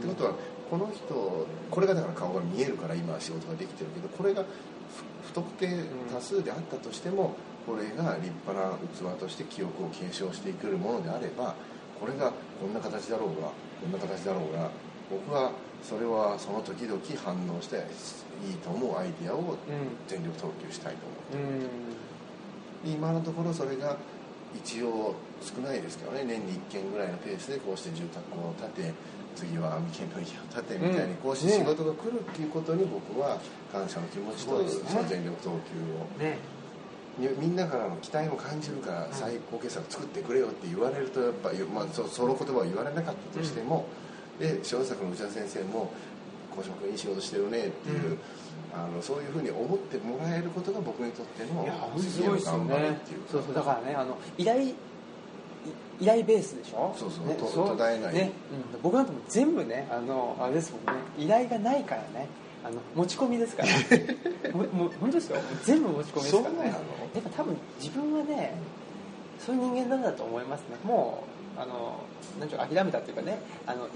[0.00, 0.06] け。
[0.06, 0.34] で、ってことは
[0.70, 4.44] この人これがだから顔が見えるから今仕事ができてるけどこれが
[5.26, 5.68] 不特定
[6.12, 7.34] 多数であったとしても
[7.66, 8.76] これが立派な
[9.16, 11.54] 器として記憶を継承していけるものであれば
[12.00, 13.48] これがこんな形だろうが
[13.80, 14.70] こんな形だろうが
[15.10, 17.76] 僕はそれはその時々反応して
[18.46, 19.56] いいと思うアイディアを
[20.08, 21.62] 全力投球したいと思って。
[21.62, 21.70] る、
[22.84, 23.96] うん、今のところそれが
[24.54, 26.24] 一応少ないですけどね。
[26.24, 28.94] 年に1件ぐらいのペースでこうして住宅を建て
[29.36, 33.38] 次は網県の家を建てみたいにこうして仕事が来るっていうことに僕は
[33.70, 35.54] 感謝の気持ちとその全力投球
[35.92, 36.38] を、ね、
[37.18, 43.86] みんなからの期待も感じるから最高傑作作ってくれよって言われるとやっぱ、まあ、そその言葉を言われなかったとしても、
[44.38, 45.90] うん、で小作の内田先生も
[46.54, 48.18] 「小島君いい仕事してるね」っていう、うん、
[48.74, 51.66] あのそういうふうに思ってもらえることが僕にとっての
[51.98, 53.00] すごいですよね。
[53.30, 54.74] そうそうだからねあの依頼
[55.98, 56.94] 依頼ベースでしょ？
[56.94, 58.32] そうそう、ね、途絶えない、ね。
[58.74, 61.02] うん、僕なんても全部ねあのあれですもんね。
[61.18, 62.28] 依頼がないからね
[62.66, 63.68] あの持ち込みですから。
[64.52, 66.74] もも本当ですよ全部持ち込みですからね。
[67.14, 68.54] やっぱ多分自分はね
[69.38, 70.76] そういう人間なんだと思いますね。
[70.82, 71.22] も
[71.56, 72.00] うあの
[72.40, 73.38] 何ていうか諦めたっていうかね。
[73.66, 73.86] あの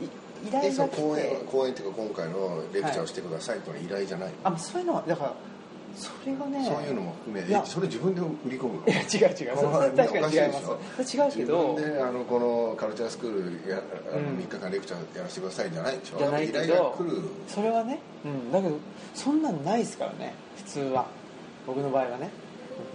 [0.46, 1.02] 依頼が来て。
[1.02, 5.34] 講演講演っていうか今回のレクチャーをしてくださいというのは依頼じゃない、はい、あそういうのはだから
[5.96, 9.56] それがねそういうのも含めてそれ自分で売り込むいや違う違う。
[9.56, 11.16] それ確かに違います。
[11.16, 11.74] 違うけど。
[11.76, 16.18] 自分であのこのカルチャースクールやあの3日間レクチャーやらせてくださいじゃないでしょ？
[16.18, 16.96] じゃないけど
[17.48, 18.76] それはね、うん、だけど
[19.14, 21.06] そんなんないですからね普通は。
[21.66, 22.30] 僕の場合はね。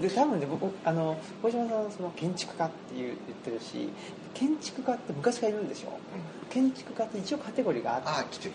[0.01, 3.88] で多分ね僕あの小島さんその建築家っていう言ってるし
[4.34, 5.91] 建築家って昔からいるんでしょ、う
[6.47, 8.51] ん、建築家って一応カテゴリーがあるでしょ？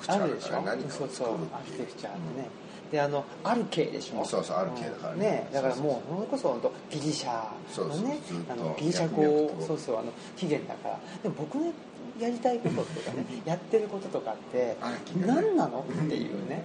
[0.91, 2.60] そうそうアーキテクチャーってね、うん
[2.91, 4.25] であのある系でしょ。
[4.25, 5.21] そうそうある系だからね。
[5.21, 7.45] ねだからもうそれこそ本当ギリシャ
[7.79, 10.99] のねあのギリシャ語そうそうあの起源だから。
[11.23, 11.73] でも僕ね
[12.19, 14.77] やりたいこととかねやってることとかって
[15.25, 16.63] 何なのっていうね。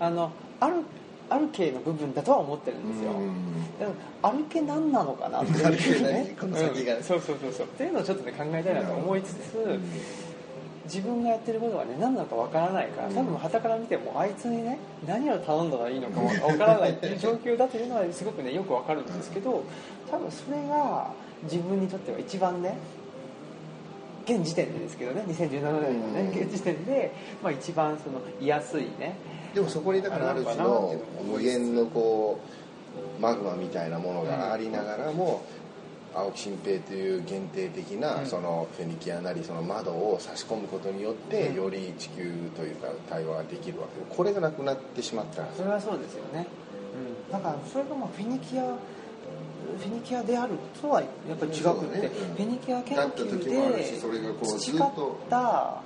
[0.00, 0.76] あのある
[1.30, 3.12] ある系の部分だとは思ってるんですよ、
[3.78, 6.36] でもある系何なのかなっていうね。
[6.38, 7.66] この先が、うん、そうそうそうそう。
[7.66, 9.80] っていうのをちょっとね考えたいなと思いつつ、
[10.84, 19.62] 自分がやってることがね何なのかわからないから多分はたから見てもあいつにね何を頼んだらいいのか わからないっていう状況だというのはすごくねよくわかるんですけど
[20.10, 21.10] 多分それが
[21.44, 22.76] 自分にとっては一番ね
[24.24, 29.16] 現時点でですけどね2017年のね現時点で、まあ、一番その居やすいね
[29.54, 32.38] でもそこにだからある種の無限のこ
[33.18, 35.42] うマグマみたいなものがありながらも、
[36.14, 44.00] 青木新平という限定的なそのフェニキアなりその窓を差し込むことによってより地球というか対話ができるわけ。
[44.00, 45.42] でこれがなくなってしまった。
[45.42, 46.46] らそれはそうですよね、
[47.28, 52.06] うん、だからそれがまあフェニキアフェニキアであるとはやっぱり違くて、ね。
[52.06, 53.84] うん、フェニキア研究で
[54.42, 54.90] 培っ
[55.30, 55.82] た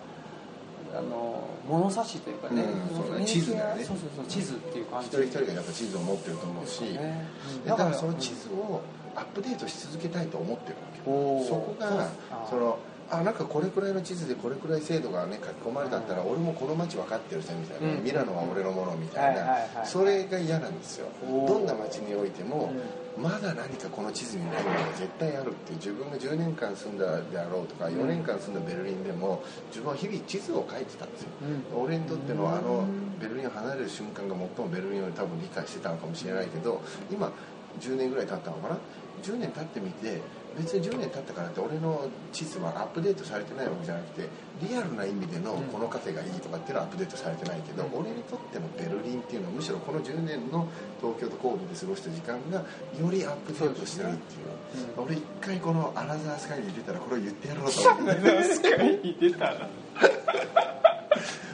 [0.94, 3.84] あの物差しというかね、うん、地図だよね。
[3.84, 7.28] そうそうそう地図っていう感じ一人一人がやっぱ地図を持ってると思うし、ね、
[7.66, 8.80] だからその地図を
[9.16, 11.48] アップデートし続けたいと思ってるわけ。
[11.48, 12.10] そこが
[12.48, 19.84] そのあなんかこれくらいの地図でこれくらい精度がね書き込まれたったら俺もこの街分かってるぜみたいな、ミラノは俺のものみたいな。
[19.84, 21.06] それが嫌なんですよ。
[21.22, 22.72] どんな街においても、
[23.16, 31.28] まだ何かこの地図になるのが絶対あるっていう自分が10年間住んだであろうとか4年間住んだベルリンでも自分は日々地図を書いてたんですよ、
[31.76, 32.88] 俺にとってのあの
[33.20, 37.30] ベルリンを離れる瞬間が最もベルリンを多分理解してたのかもしれないけど今
[37.78, 38.78] 10年ぐらい経ったのかな？
[39.22, 40.20] 10年経ってみて
[40.56, 44.28] 別に10年経ったからって俺の地図はアップデートされてないわけじゃなくて
[44.62, 50.66] リアルな意味でのこのカフェがいいとかっていうのはアップデートされてないけど、俺にとってのベルリンっていうのはむしろこの10年の
[50.98, 52.64] 東京と神戸で過ごした時間がよ
[53.10, 58.10] りアップデートしてるっていう、う俺一回このアナザースカイに出たらこれを言ってやろうと思って。
[58.12, 59.68] アナザースカイに出たら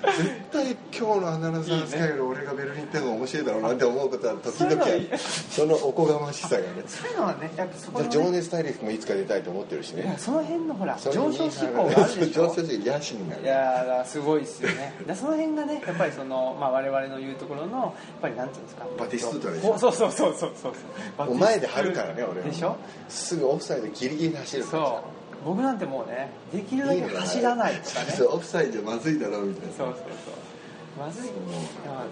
[0.03, 5.19] 絶対今日のアナウンサースカイよ俺がベルリン行ってのが面白いだろうなって思うことは時々ある。
[5.19, 6.67] そのおこがましさがね。
[6.87, 10.15] そういうのはねやっぱそこ、ね、情熱大陸もいつか出たいと思ってるしね。
[10.19, 12.47] その辺のほら上昇志向があるでしょ。
[12.49, 14.93] 上昇志向野心が、ね、いやすごいですよね。
[15.15, 18.87] その辺がねやっぱりその、まあ、我々の言うところのやっぱりなんていうんですか。
[18.99, 19.79] バティストゥータでしょ。
[19.79, 20.73] そうそうそうそうそう
[21.17, 21.35] そう。
[21.37, 22.77] 前で張るからね俺でしょ。
[23.09, 24.85] すぐオフサイドギリギリで走るから。
[24.85, 28.13] そう僕なんてもうねできるだけ走らないとかね。
[28.31, 29.75] オフサイドまずいだろうみたいな。
[29.75, 31.05] そうそうそう。
[31.05, 31.31] まずい。
[31.31, 31.33] っ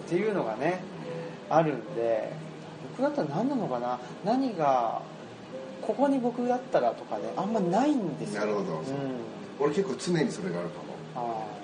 [0.07, 0.83] ていうのがね
[1.49, 2.31] あるんで
[2.97, 3.99] 僕だったら何なのかな。
[4.25, 5.01] 何が
[5.81, 8.41] ここに僕だったらとかねあんまないんですよ。
[8.41, 8.83] なるほど、うん、
[9.59, 10.91] 俺結構常にそれがあるかも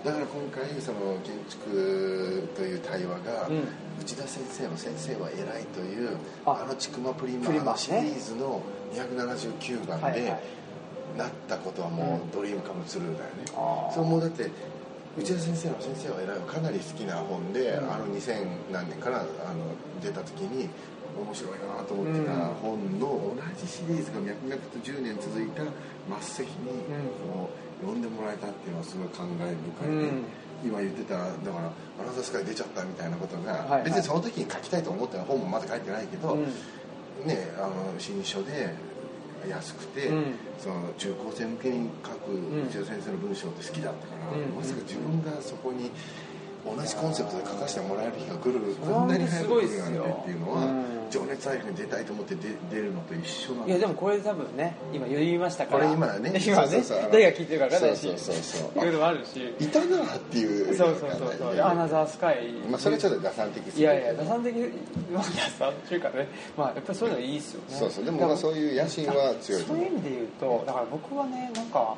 [0.03, 3.63] だから今回その建築という対話が、うん、
[4.01, 8.61] 内田先生の「先生は偉い」というあの「ちくまプリマ」のシリーズの
[8.93, 10.39] 279番で、はいはい
[11.17, 13.45] なったことはもうドリームカムツルーだよね、
[13.89, 14.49] うん、そうもうだって
[15.17, 19.25] 内田先生の「先生は偉い」はかなり好きな本で、うん、あの2000何年からあの
[20.01, 20.69] 出た時に
[21.17, 25.63] 面白いなと思ってた本の同じシリーズが脈々と10年続いた
[26.21, 26.69] 末席に
[27.25, 30.23] こう読んでもらえたっていうのはすごい感慨深いで、うん、
[30.63, 36.45] 今言ってただから「アナザースカイ」出ちゃったみたいなことが、はいはい、別にその時に書きたいと思ってた本もまだ書いてないけど、うん、
[37.25, 38.69] ねあの新書で
[39.45, 42.31] 安くて、うん、その中高生向けに書く
[42.67, 45.91] 内田先生の文章って好きだったから、まさか自分がそこに
[46.65, 55.85] 同じコンセプトで書かせてもらえる日が来るこんなに早く来るなんてっていうのは、情熱大陸に出たいと思って出出るのと一緒なんいやでもこれ多分ね今言いましたから。
[55.85, 58.01] これ今ね今ね誰が聞いてるか分かんないし。
[58.01, 58.97] そうそうそういう。
[58.97, 64.53] のもあるしいたなっていうそうそうそうそうアナザースカイまあそれちょっと打算的いやいや打算的
[65.11, 71.95] まあ打算っていうかねまあやっぱりそういうのいいっすよねそうそうでもまあそういう野心は強いそういう意味で言うとだから僕はねなんか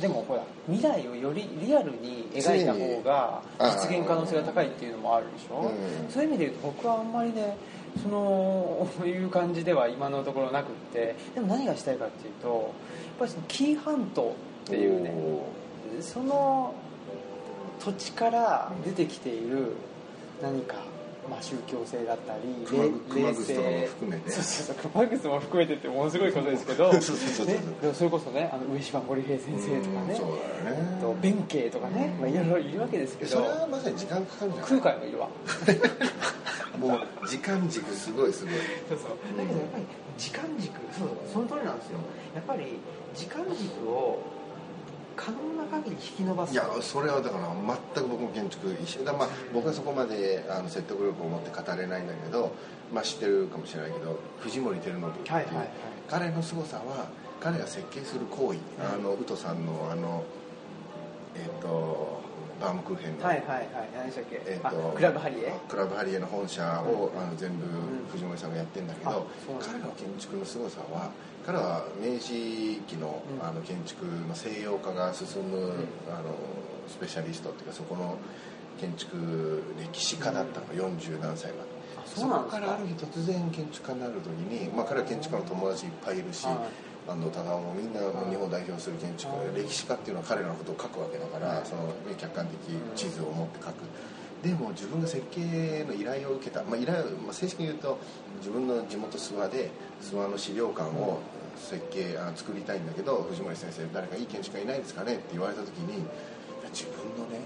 [0.00, 7.56] でもほら未来をよりリアルに描いた方が実現可能性が高いっていうのもあるでしょ、うん、そういう意味で言うと僕はあんまりね
[8.02, 11.14] その いう感じでは今のところなくって。
[11.34, 12.62] でも何がしたいかっていうとやっ
[13.20, 14.34] ぱりその紀伊半島
[14.66, 15.12] っていうね
[16.00, 16.74] その
[17.78, 19.72] 土地から出てきている
[20.42, 20.76] 何か
[21.28, 24.30] まあ、宗教性だったり熊楠とかも含めて。
[24.30, 35.28] そうそうそうも含めてってものすごいことですけどそれこそねあの上島森平先生とかねそうだよねと弁慶とかね、まあ、いろいろいるわけですけどそれはまさに時間かかるじゃん空海もいるわ。
[36.78, 38.54] もう時間軸すごいすごい。
[38.88, 39.36] そうそう。
[39.36, 39.84] だけどやっぱり
[40.16, 41.98] 時間軸そうその通りなんですよ。
[42.34, 42.78] やっぱり
[43.14, 44.22] 時間軸を
[45.18, 46.52] 可能な限り引き伸ばす。
[46.52, 47.48] いやそれはだから
[47.92, 49.04] 全く僕も建築一緒。
[49.04, 52.52] だ、まあ、僕はそこまであの説得力を持って語れないんだけど、
[52.94, 55.68] まあ、知ってるかもしれないけど藤森照信っていう、はいはいはい、
[56.08, 57.08] 彼の凄さは
[57.40, 60.24] 彼が設計する行為、あの宇都さんのあの
[61.34, 62.17] えっ、ー、と
[62.60, 63.68] バームクーヘンの、はいはいはい。
[63.96, 65.52] 何でしたっけ、えーとクラブハリエ？
[65.68, 67.66] クラブハリエの本社を、あの全部
[68.12, 69.14] 藤森さんがやってるんだけど、う
[69.52, 69.66] なんだ。
[69.66, 71.10] 彼の建築の凄さは
[71.46, 73.46] 彼は明治期の,、うん。
[73.46, 75.72] あの建築の西洋化が進む、
[76.08, 76.34] あの
[76.88, 78.16] スペシャリストっていうかそこの
[78.80, 81.68] 建築歴史家だったの、40何歳まで。
[81.98, 86.46] あそこからある日突然建築家になる時に、まあ、彼は建築家の友達いっぱいいるし、
[87.08, 92.58] はい安藤忠雄もみんな日本を代表する建築家はい歴史家っていうのは彼らのことを書くわけだから、そのね客観的
[92.94, 93.80] 地図を持って書く、
[94.44, 97.98] でも自分が設計の依頼を受けた、まあ、依頼、まあ、正式に言うと
[98.38, 99.70] 自分の地元諏訪で
[100.02, 101.20] 諏訪の資料館を
[101.56, 105.14] 設計あ作りたいんだけど藤森先生誰かいい建築家いないですかね？
[105.14, 106.04] って言われた時に
[106.70, 107.40] 自分のね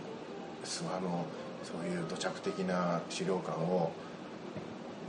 [0.65, 1.25] 諏訪の
[1.63, 3.93] そういう土着的な資料館を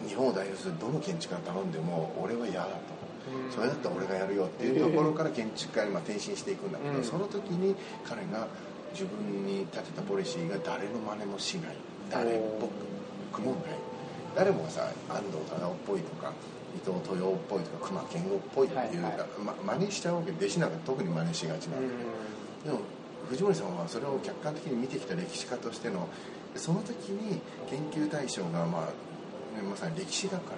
[0.08, 2.93] 日本を代表するどの建築家に頼んでも俺は嫌だと。
[3.50, 7.04] それだったら俺がやるよっていうところから建築家にまあ転身していくんだけど、うん。
[7.04, 8.48] その時に彼が
[8.92, 11.76] 自分に立てたポリシーが誰の真似もしない。
[12.10, 12.70] 誰っぽ
[13.32, 13.62] くもない。
[14.36, 16.34] 誰もがさ安藤忠雄っぽいとか
[16.76, 19.28] 伊藤豊雄っぽいとか熊健吾っぽいっていう、はいはい。
[19.40, 21.96] ま、真似しちゃうわけ弟子なんか特に真似しがちなんだ
[22.64, 22.86] けど、でも
[23.30, 26.10] 藤森さんはそれを客観的に見てきた歴史家としての
[26.56, 30.58] その時に研究対象がまあねまさに歴史だから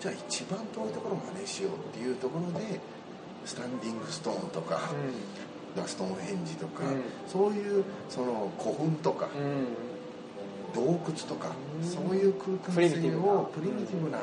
[0.00, 2.80] じゃあ一番遠いところを真似しようっていうところで
[3.44, 4.90] スタンディングストーンとか、
[5.76, 7.02] ダストンヘンジとか、うん。
[7.26, 9.42] そういうその古墳とか、うん。
[9.42, 9.66] うん
[10.74, 11.88] 洞窟とか、うん。
[11.88, 13.32] そういう空間プリミティ性ブな。
[13.32, 14.18] をプリミティブな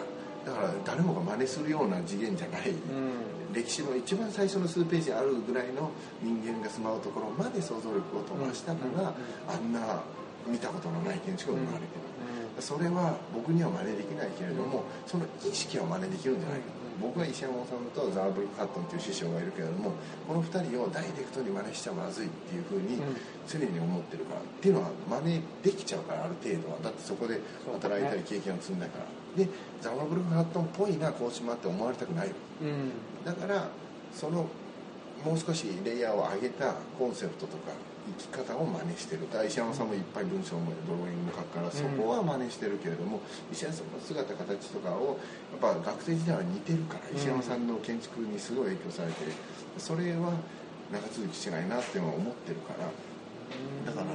[0.46, 3.54] だから誰もが真似するような次元じゃない、うん。
[3.54, 9.14] 歴史の一番最初の数ページあるぐらいの人間が住まうところまで想像力を飛ばしたから、
[9.48, 10.04] あんな
[10.46, 12.02] 見たことのない建築が生まれてる、
[12.62, 16.68] それは僕には真似できないけれども、その意識は真似できるんじゃないか。
[16.68, 19.92] と、僕は石山治とザーブリハットンという師匠がいるけれども
[20.28, 23.18] この2人をダイレクトに真似しちゃまずいっていうふうにうん。
[23.48, 26.80] 常に思ってるからっていうのは真似できちゃうからある程度は。
[26.84, 27.42] だってそこで
[27.74, 29.06] 働いたり経験を積んだから。
[29.36, 29.50] で
[29.82, 32.30] ザーブリハットンっぽいなこうしまって思われたくない。
[32.30, 32.92] うん。
[33.26, 33.68] だから
[34.14, 34.46] その
[35.26, 37.72] もう少しレイヤーを上げたコンセプトとか
[38.06, 39.28] 生き方を真似してる。
[39.48, 45.20] 石山さんもいっぱい文章もドローイングも書くからそこは真似してるけれども、石山さんの姿形とかを
[45.62, 49.32] やっぱ学生時代は似てるから石山さんの建築にすごい影響されてる。
[49.78, 50.34] それは
[50.92, 52.92] 長続きしないなって思ってるから
[53.86, 54.08] だから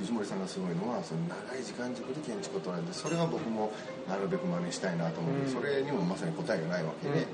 [0.00, 3.70] 藤森さんがすごいのはその長い時間軸で建築を捉えてそれは僕も
[4.08, 5.52] なるべく真似したいなと思って、うん。
[5.52, 7.26] それにもまさに答えがないわけで、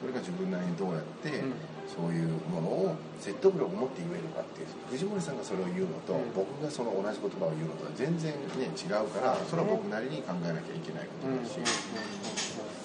[0.00, 1.52] それが自分なりにどうやって、うん
[1.90, 6.30] そういうものを説得力を持って言えるかっていう藤森さんがそれを言うのと、うん。
[6.32, 11.58] 僕がその同じ言葉を言うのとは全然ね違うからそれは僕なりに考えなきゃいけないことだし、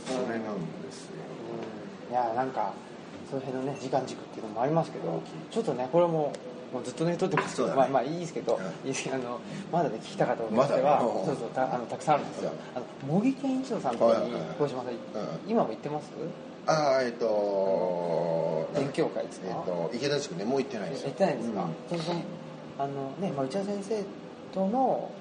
[0.10, 1.22] それなんですよ、
[2.10, 2.74] いやなんか
[3.30, 6.34] その辺のね時間軸っていうのもありますけどちょっとねこれも
[6.74, 7.76] もうずっとね撮ってますけど、ね。
[7.76, 8.62] まあまあいいですけど、うん。
[8.62, 9.39] あの
[9.72, 14.98] まだね聞きたかったこととしては、まだそうそうたあのたくさんあるんですよ、あの茂木健一郎さんとかに小島さん、うん。
[15.48, 16.10] 今も行ってます？
[16.67, 19.47] ああえっ、と勉強会ですか？
[19.47, 21.10] えっ、と池田地区ねもう行ってないですよ。
[21.10, 21.99] 行ってないんですか、うん。
[21.99, 22.21] その
[22.80, 24.04] あのね、まあ、内田先生
[24.54, 25.12] との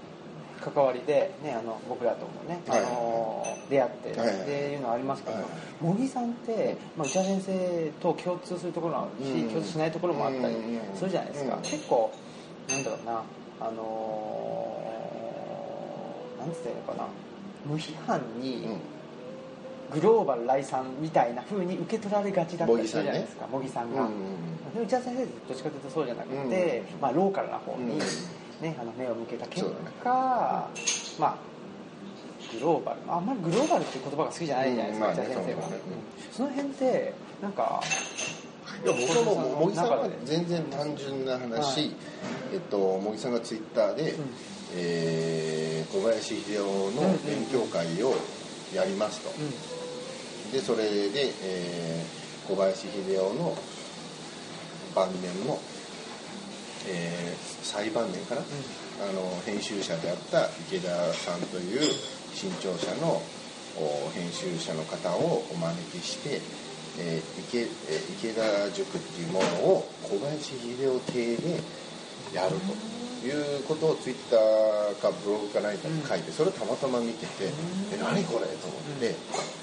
[0.61, 2.81] 関わりで、ね、あの僕らともね、はい。
[2.81, 5.37] あの出会って、っていうのはありますけど、
[5.81, 9.49] 茂木さんって、まあ、内田先生と共通するところもあるし、うん。
[9.51, 10.97] 共通しないところもあったりうん。
[10.97, 11.63] するじゃないですか、うん。
[11.63, 12.11] 結構
[12.71, 13.23] なんだろうな
[13.61, 17.09] あのーなんつったらいいのかな
[17.65, 18.79] 無批判にうん
[19.95, 23.47] グローバル来産みたいな風に受け取られがちだったりするじゃないですか。
[23.51, 24.03] 茂木さんが。
[24.03, 24.11] うん
[24.75, 27.99] で内田先生どっちかというとそうじゃなくて、うんまあ、ローカルな方に、うん
[28.61, 29.97] ね、あの目を向けた結そうだね。
[30.03, 30.11] 果、
[31.21, 31.37] まあ
[32.53, 32.99] グローバル。
[33.09, 35.77] あんまりグローバルっていう言葉が好きじゃないじゃないですか、うんまあね内田先生は、ね。
[36.33, 37.83] その辺ってなんか
[38.85, 41.91] いや僕はもう茂木さんは全然単純な話、はい
[42.53, 44.07] えっと、茂木さんがツイッターで、ん。
[44.77, 48.15] えー小林秀夫の勉強会を
[48.75, 49.31] やりますと、
[50.53, 53.57] でそれで、えー小林秀夫の
[54.95, 55.59] 晩年の、
[56.89, 61.81] えー最晩年かな、あの編集者であった池田さんという
[62.35, 63.23] 新潮社の
[63.81, 66.41] お編集者の方をお招きして、
[67.01, 71.59] えー池えー池田塾っていうものを小林秀夫邸で
[72.35, 72.57] やる
[73.23, 77.49] ということをツイッターかブログか何かに書いて、それをたまたま見てて、
[77.95, 79.15] え何これと思って、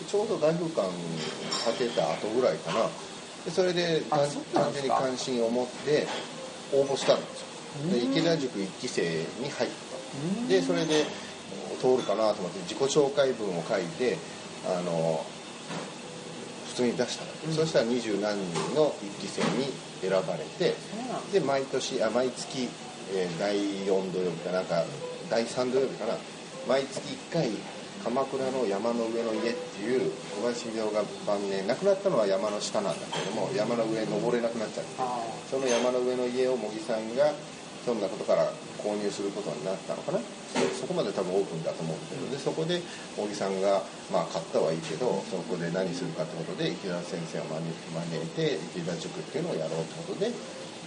[0.08, 0.88] ちょうど大風館
[1.78, 2.90] 建てた後ぐらいかな。
[3.46, 6.08] でそれで単純に関心を持って
[6.74, 7.48] 応募したんですよ。
[7.92, 9.02] で池田塾1期生
[9.40, 10.48] に入った。
[10.48, 11.06] でそれで
[11.80, 14.18] 通るかなと思って自己紹介文を書いて
[14.66, 15.26] あの
[16.70, 17.54] 普通に出したの、うん。
[17.54, 20.74] そしたら二十何人の1期生に選ばれて
[21.32, 22.68] で毎年あ毎月、
[23.14, 24.84] えー、第4土曜日かなんか
[25.30, 26.18] 第3土曜日かな。
[26.68, 27.00] 毎月
[27.32, 27.50] 1回
[28.04, 34.92] 鎌倉の山の上の家っていう小林秀夫が晩年亡くなったのは山の下なんだけれども山の上登れなくなっちゃって
[35.50, 37.32] その山の上の家を茂木さんが
[37.84, 40.20] ひょんなことから購入することになったのかな
[40.78, 42.82] そこまで多分オープンだと思うんだけどでそこで
[43.18, 50.30] 茂木さんが、まあ、買ったはいいけどそこで何するかってことで池田先生を招いて池田塾っていうのをやろうってことで、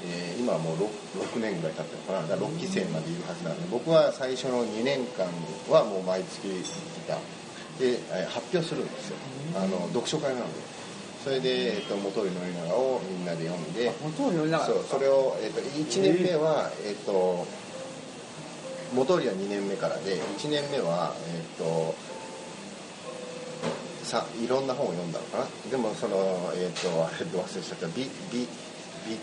[0.07, 0.77] えー、今はもう
[1.19, 5.27] 6, 6年ぐらい経ってるのかなだから6期生までいるはずなんで僕は最初の2年間
[5.71, 6.63] はもう毎月来
[7.11, 7.19] た
[7.79, 7.99] で
[8.31, 9.17] 発表するんですよ
[9.57, 10.74] あの読書会なので。
[11.25, 13.91] それで、えっと、元利宣長をみんなで読んで。
[14.05, 17.47] 元利宣長そうそれを、えっと、1年目は、えっと
[18.95, 21.95] 元利は2年目からで1年目はえっと
[24.05, 25.71] さいろんな本を読んだのかな？
[25.71, 27.87] でもそのえっとあれで忘れちゃった。
[27.89, 28.47] 美美
[29.09, 29.19] 美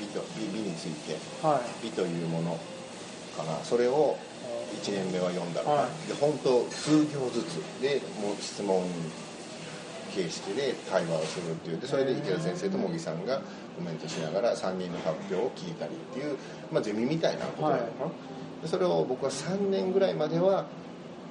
[0.00, 2.58] 美と美美について、はい、美というもの
[3.36, 3.64] かな。
[3.64, 4.18] それを
[4.82, 7.62] 1年目は読んだのかな、はい、で本当数行ずつ。
[7.80, 8.84] でもう質問
[10.14, 13.40] 形式で対話をするっていうでそれで池田先生と茂木さんが
[13.76, 16.36] コメントしながら3人の発表を聞いたりっていう、
[16.70, 18.10] まあ、ゼミみたいなことなのかな、は
[18.64, 20.66] い、それを僕は3年ぐらいまでは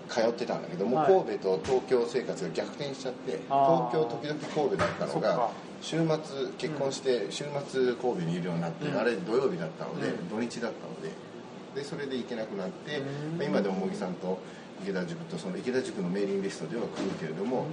[0.09, 5.49] 通ってたんだけども、はい、神戸と東京生活が逆転しちゃって東京時々神戸だったのが
[5.81, 6.17] 週末
[6.57, 11.33] 結婚して週末神戸にいるようになって、うん、あれ土曜日だったので、うん、土日だったので。
[11.73, 13.01] でそれで行けなくなって、
[13.43, 14.37] 今でも茂木さんと
[14.83, 17.65] 池田塾とその池田塾のメーリングリストでは来るけれども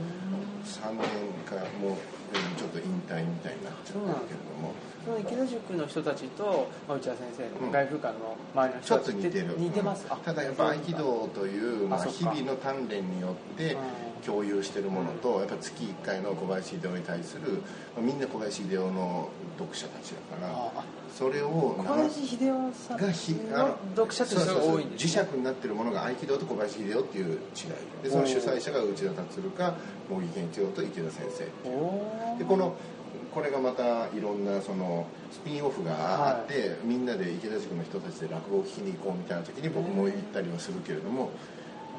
[0.64, 1.04] 3年
[1.44, 1.96] かもう
[2.58, 4.72] ちょっと引退みたいになっちゃったけれども。
[5.04, 9.58] その池田塾の人たちと内田先生の外風館の周りの人たちって、ちょっと似てる。
[9.58, 13.78] 似てます、うん、ただやっぱ合気道という、まあ、日々の鍛錬によって
[14.26, 17.62] 共有してるものとやっぱ月1回の小林秀夫に対する
[17.98, 20.84] みんな小林秀夫の読者たちだから
[21.16, 27.38] それを小林秀夫さんがひあの読者としてが多いんです、ね、磁石になってるものが合気道と小林秀夫っていう違い。
[28.02, 29.74] でその主催者が内田達か
[30.08, 32.74] 茂木健一郎と池田先生でこの
[33.34, 41.30] これがまたいろんなそのスピンオフがあって、はい、みんなで池田塾の人たちで落語を聞きに行こうみたいな時に僕も行ったりはするけれども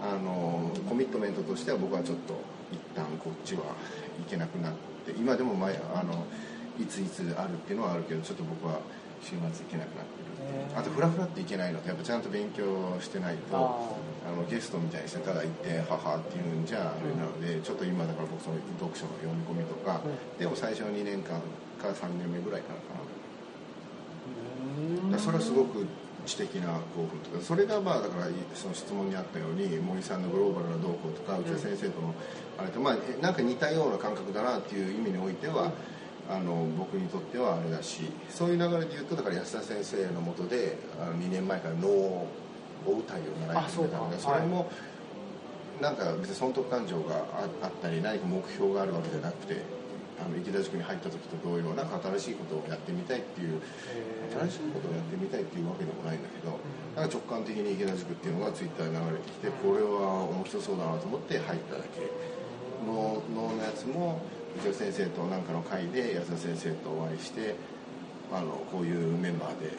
[0.02, 2.34] あのコミットメントとしては僕はちょっと
[2.72, 3.62] 一旦こっちは
[4.20, 4.74] 行けなくなっ
[5.06, 6.26] て今でも前あの
[6.80, 8.80] いついつあるっていうのはあるけどちょっと僕は
[9.22, 10.32] 週末行けなくなってる
[10.76, 11.80] あとフラフラっていけないの。
[11.80, 21.40] とやっぱちゃんと勉強してないとあのゲストみたいにしてただ行って「母」って言うんじゃあれなので、うん、ちょっと今だから僕その読書の読み込みとか、うん、でも最初の2年間
[21.82, 23.00] か3年目ぐらいからか
[25.12, 25.20] な。
[25.20, 25.86] それはすごく
[26.26, 27.44] 知的な興奮とか。
[27.44, 32.14] それがまあだからその質問にあったように森さんのグローバルな動向とか内田先生との
[32.58, 35.72] あれとまあなんか似たような感覚だなっていう意味においては、
[36.32, 42.28] あの僕にとってはあれだしそういう流れで言うとだから安田先生のもとであの2年前から能を
[42.88, 44.72] 歌いを習い始めたのでそれも、
[45.82, 47.26] なんか別に損得感情が
[47.62, 49.62] あったり何か目標があるわけじゃなくて
[50.24, 53.62] あの池田塾に入った時と同様なんか新しいことをやってみたいっていう
[54.32, 56.58] 新しいことをやってみたいっていうわけでもないんだけど
[56.96, 62.42] なんか直感的に池田塾っていうのがツイッターに流れてきてこれは面白そうだなと思って入っただけ。
[62.82, 64.22] 能のやつも
[64.58, 67.56] 内田先生と何かの会で安田先生とお会いして
[68.32, 69.72] あのこういうメンバーで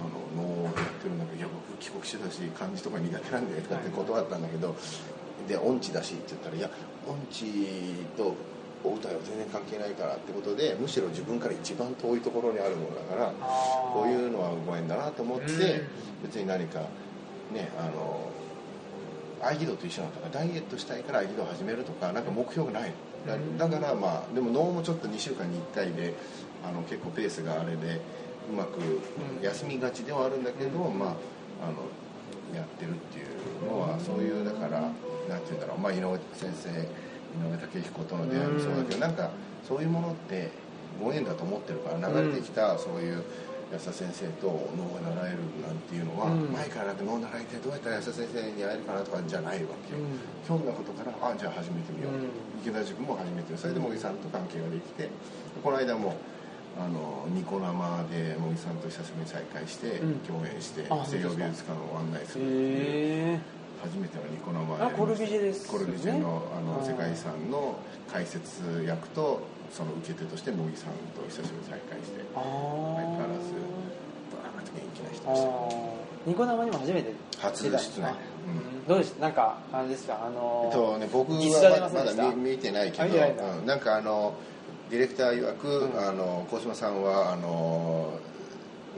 [0.00, 4.74] あの能をやってるんだけど「いや僕帰国してたし漢字とか苦手なんで」とかって断ったんだけど
[5.48, 6.70] 「で音痴だし」って言ったら「いや
[7.06, 7.44] 音痴
[8.16, 8.34] と
[8.82, 13.32] お歌いは全然関係ないから」ってことでむしろ自分から一番遠いところにあるものだから
[13.92, 15.82] こういうのはご縁だなと思って
[16.22, 16.80] 別に何か
[17.52, 18.30] ねあの
[19.42, 22.92] 合気道と一緒なんだからダイエットしたいから合気道を始めるとかなんか目標がない
[23.26, 26.14] だからまあでも脳もちょっと2週間に1回で
[26.64, 28.00] あの結構ペースがあれで
[28.50, 28.80] うまく
[29.42, 31.14] 休みがちではあるんだけど、まあ
[31.62, 31.84] あの
[32.56, 34.96] やってるっていうのはそういうだからなんて
[35.28, 36.74] 言うんだろう、まあ、井上先生井
[37.46, 39.30] 上武彦との出会いもそうだけどなんか
[39.62, 40.50] そういうものって
[41.00, 43.22] ご縁だと思ってるから流れてきたそういう。
[43.70, 52.30] 安田先生と能が習えるなんていうのは、うん、前から能習いてどうやったら安田先生に会えるかなとかじゃないわけよ、うん、ひょんなことからあじゃあ始めてみよう、うん、
[52.60, 55.08] 池田塾も始めてそれで茂木さんと関係ができて
[55.62, 56.16] この間も
[56.78, 63.40] あのニコ生で茂木さんと久しぶりに再会して共演して、西洋美術館を案内するっていう。
[63.82, 67.78] 初めてのニコ生でコルビジェです、ね、コルビジェのあの世界遺産の
[68.12, 69.40] 解説役と
[69.72, 73.56] その受け手として茂木さんと久しぶりに再会して相変わらず
[74.68, 76.00] 元気な人でした。
[76.26, 77.80] ニコ生にも初めて初出演、うん、
[78.88, 79.20] どうでした？
[79.20, 80.20] なんかあれですか？
[80.26, 84.34] あのー、ね、僕はまだ見てないけど、うん、なんかあの
[84.90, 88.12] ディレクター曰く、うん、あの高島さんはあの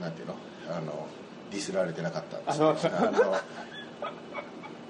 [0.01, 0.35] なんていうの？
[0.71, 1.07] あの
[1.51, 2.59] ディスられてなかったんです。
[2.59, 3.31] よあの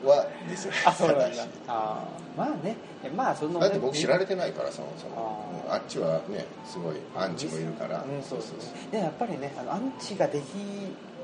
[0.10, 0.74] はディスら
[1.08, 1.40] れてないし。
[1.68, 2.78] あまあね。
[3.18, 5.66] まあそのだって僕知られてないからそもそも。
[5.68, 8.92] あっちはねすごいアンチもいるから、うん、そうそうそう。
[8.92, 10.44] でやっぱりねあのアンチができ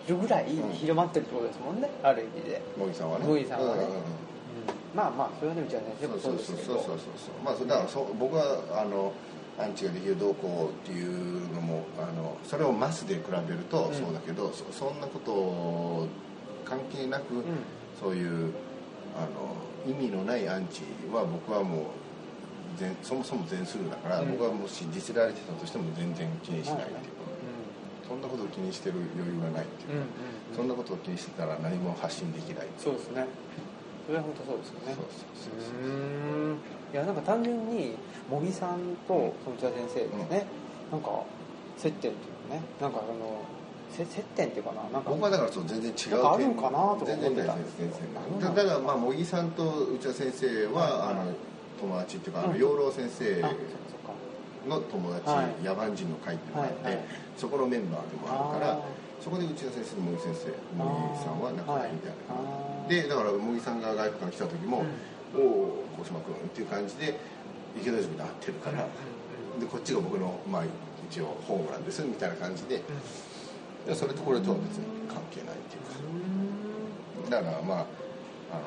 [0.10, 2.62] るぐらい広まってるってことですもんね、うん、ある意味で。
[2.78, 3.26] 茂木さんはね。
[3.26, 3.84] 茂木さんはね、
[4.96, 6.74] まあまあそれはねうちはねでもそうですけど。
[6.74, 9.14] そうそうそうそうまあだからそ僕はあの
[9.60, 16.08] アンチができるどうこうっていうのもあのそれをマスで比べるとそうだけど、うん、そそんなこと
[16.64, 17.44] 関係なく、うん、
[18.00, 18.54] そういう
[19.18, 19.56] あの
[19.86, 20.82] 意味のないアンチ
[21.12, 21.86] は僕はもう
[22.78, 26.98] 全そもそも全スルーだから、うん、僕はもしディスられてたとしても全然気にしないっていう。
[26.98, 27.19] か、
[28.10, 30.08] そんなことを気にしてる余裕がないっていうか、
[30.56, 32.68] そんなことを気にしてたら何も発信できない。
[32.78, 33.28] そうですね。
[34.08, 34.96] それは本当そうですよね。
[34.98, 35.88] そうそうそうそ
[36.50, 36.58] う
[36.92, 37.94] いやなんか単純に
[38.28, 40.48] 茂木さんとその内田先生ですね、
[40.92, 41.22] うん、なんか
[41.78, 42.62] 接点っていうかね。
[42.82, 43.46] なんかあの
[43.92, 44.06] 接
[44.36, 44.82] 点っていうかな。
[44.90, 47.30] なんか僕はだからそう全然違うあるんかなと思ってた。
[47.30, 47.78] んです
[48.42, 48.50] だ。
[48.50, 51.32] からまあ茂木さんと内田先生は、あの
[51.80, 53.42] 友達っていうか、あの養老先生
[54.68, 55.30] の友達、
[55.64, 57.00] 野蛮人の会っていうのがあって、
[57.38, 58.80] そこのメンバーでもあるから
[59.22, 60.84] そこで内田先生と茂木先生茂
[61.14, 62.88] 木さんは仲がいいみたいな。
[62.88, 64.86] でだから茂木さんが外国から来た時も
[65.36, 67.20] 「おお小島君」っていう感じで
[67.80, 68.88] 池田塾で会ってるから、
[69.60, 70.64] でこっちが僕のまあ
[71.10, 72.82] 一応ホームなんですみたいな感じで、
[73.86, 76.00] でそれとこれとは別に関係ないっていうか。
[77.30, 77.86] だからまあ
[78.52, 78.60] あ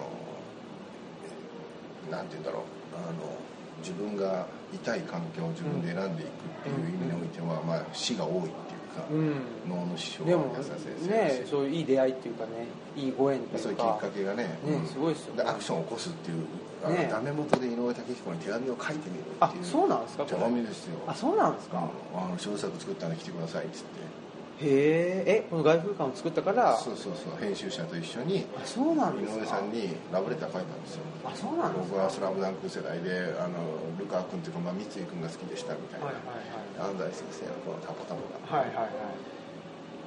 [2.10, 2.62] のなんて言うんだろう
[2.94, 3.36] あの
[3.80, 8.50] 自分が痛い環境を自分で選んでいくっていう意味においては、まあ、死が多いっていう
[8.96, 9.34] か、うん、
[9.68, 12.66] 脳の師匠でもねそういういい出会いっていうかね
[12.96, 13.58] いいご縁というか。
[13.58, 16.44] そういうきっかけがねね、すごいですよ、ね、アクションを起こすっていう
[16.84, 20.24] あの、ね、ダメ元で井上武彦に手紙を書いてみるっていうあそうなんですか。
[20.24, 20.98] 手紙ですよ。
[21.06, 24.21] あそうなんですか、あの小作作ったんで来てくださいっつって
[24.62, 31.02] へえこの外風館を作ったからそうそうそう編集者と一緒にあそうなんです井上さんにラブレター書いたんですよ。
[31.24, 33.58] あそうなんです僕は「スラムダンク世代であの
[33.98, 38.58] ルカ君っていうか、まあ、三井君が好きでしたみたいな、はいはいはい、安西先生のこのタポタポが。
[38.58, 39.32] はいはいはい。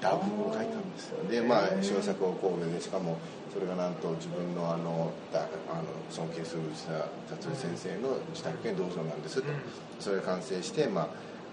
[0.02, 1.24] ダブを書いたんですよ。
[1.30, 3.18] でまあ小作を神戸でしかも
[3.54, 6.84] それがなんと自分のあのだあの尊敬する内
[7.30, 9.56] 田達先生の自宅兼銅像なんですと、うん、
[10.00, 11.08] それが完成してまあ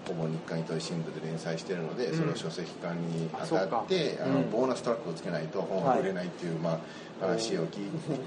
[0.07, 6.81] ほぼ日刊糸井新聞で連載してるので、それを書籍化に当たってあのボーナストラックをつけないと本は売れないっていう、ま
[7.21, 7.79] あ、話を聞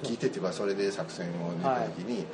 [0.03, 2.25] 聞いてっていうか それで作戦を練った時に、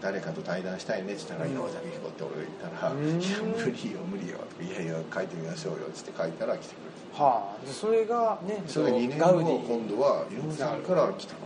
[0.00, 11.40] 誰かと対談したいねって言ったら井上武彦って俺言ったら「いや無理よ無理よ」とか「いやいや書いてみましょうよ」っつって書いたら来てくれたはあそれがねそれが2年後今度は井上さんから来たの。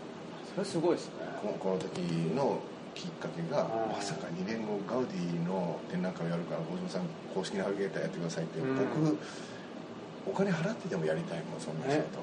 [0.54, 1.12] それすごいですね。
[1.58, 1.98] この時
[2.36, 2.58] の
[2.94, 7.02] きっかけがまさか2年後ガウディの展覧会をやるから大島さん
[7.34, 9.18] 公式ナビゲーターやってくださいって、うん、僕
[10.26, 12.20] お金払ってでもやりたいもんそんな仕事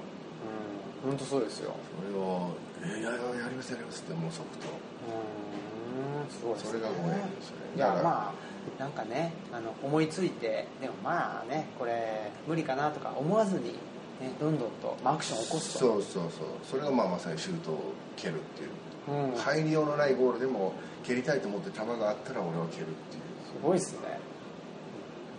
[1.04, 1.74] 本当そうですよ。
[1.96, 2.52] それを
[2.84, 4.68] 「えー、ややりますやります」ってもう即答。
[5.08, 6.30] うん。
[6.30, 7.56] すごい、ね、それがご縁ですね。
[7.76, 13.76] いやまあなんかねあの思いついてでもまあねこれ無理かなとか思わずに
[14.20, 15.80] ね、どんどんと、まあ、アクションを起こすと。
[15.80, 16.48] そうそうそう。
[16.70, 18.70] それがまあまさにシュートを蹴るっていう
[19.10, 23.24] うん、入りようのないゴールでも蹴りたいと思って球があったら俺は蹴るっていう。
[23.45, 24.20] すごいですね。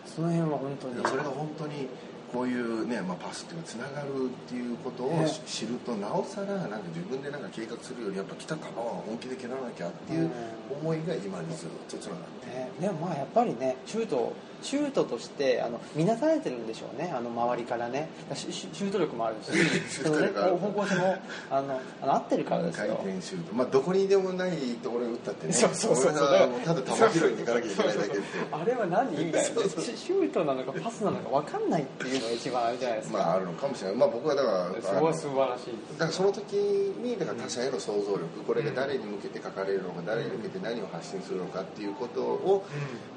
[0.05, 0.95] その辺は本当に。
[1.07, 1.89] それが本当に
[2.33, 10.31] こういうね、まあ、パスっていうかつながるっていうことを知ると、なおさらなんか自分でなんか計画するよりやっぱ来た球は本気で蹴らなきゃっていう
[10.71, 14.33] 思いが今にずっとつながって、ね、でもまあやっぱりねシュート
[14.63, 17.13] シュートとしてあの見なされてるんでしょうね。
[17.15, 18.09] あの周りからね。
[18.35, 19.51] シュート力もあるし。
[20.03, 21.17] その、ね、方向性も
[21.51, 22.97] あのあの合ってるからですよ。
[23.03, 23.55] 回転シュート。
[23.55, 25.53] まあどこにでもないところに打ったってね。
[25.55, 26.29] そうそうそうそう。
[26.65, 28.21] ただ球拾いに行かなきゃいけないだけって
[28.53, 33.19] あれは何みたいなシュートなのかパスなのか分かんないっていうのが一番あれじゃないですか。
[33.19, 33.97] まああるのかもしれない。
[33.97, 42.65] まあ僕はだからすごい素晴らしいだからその時にだから他者への想像力これが誰に向けて書かれるのか誰に向けて何を発信するのかっていうことを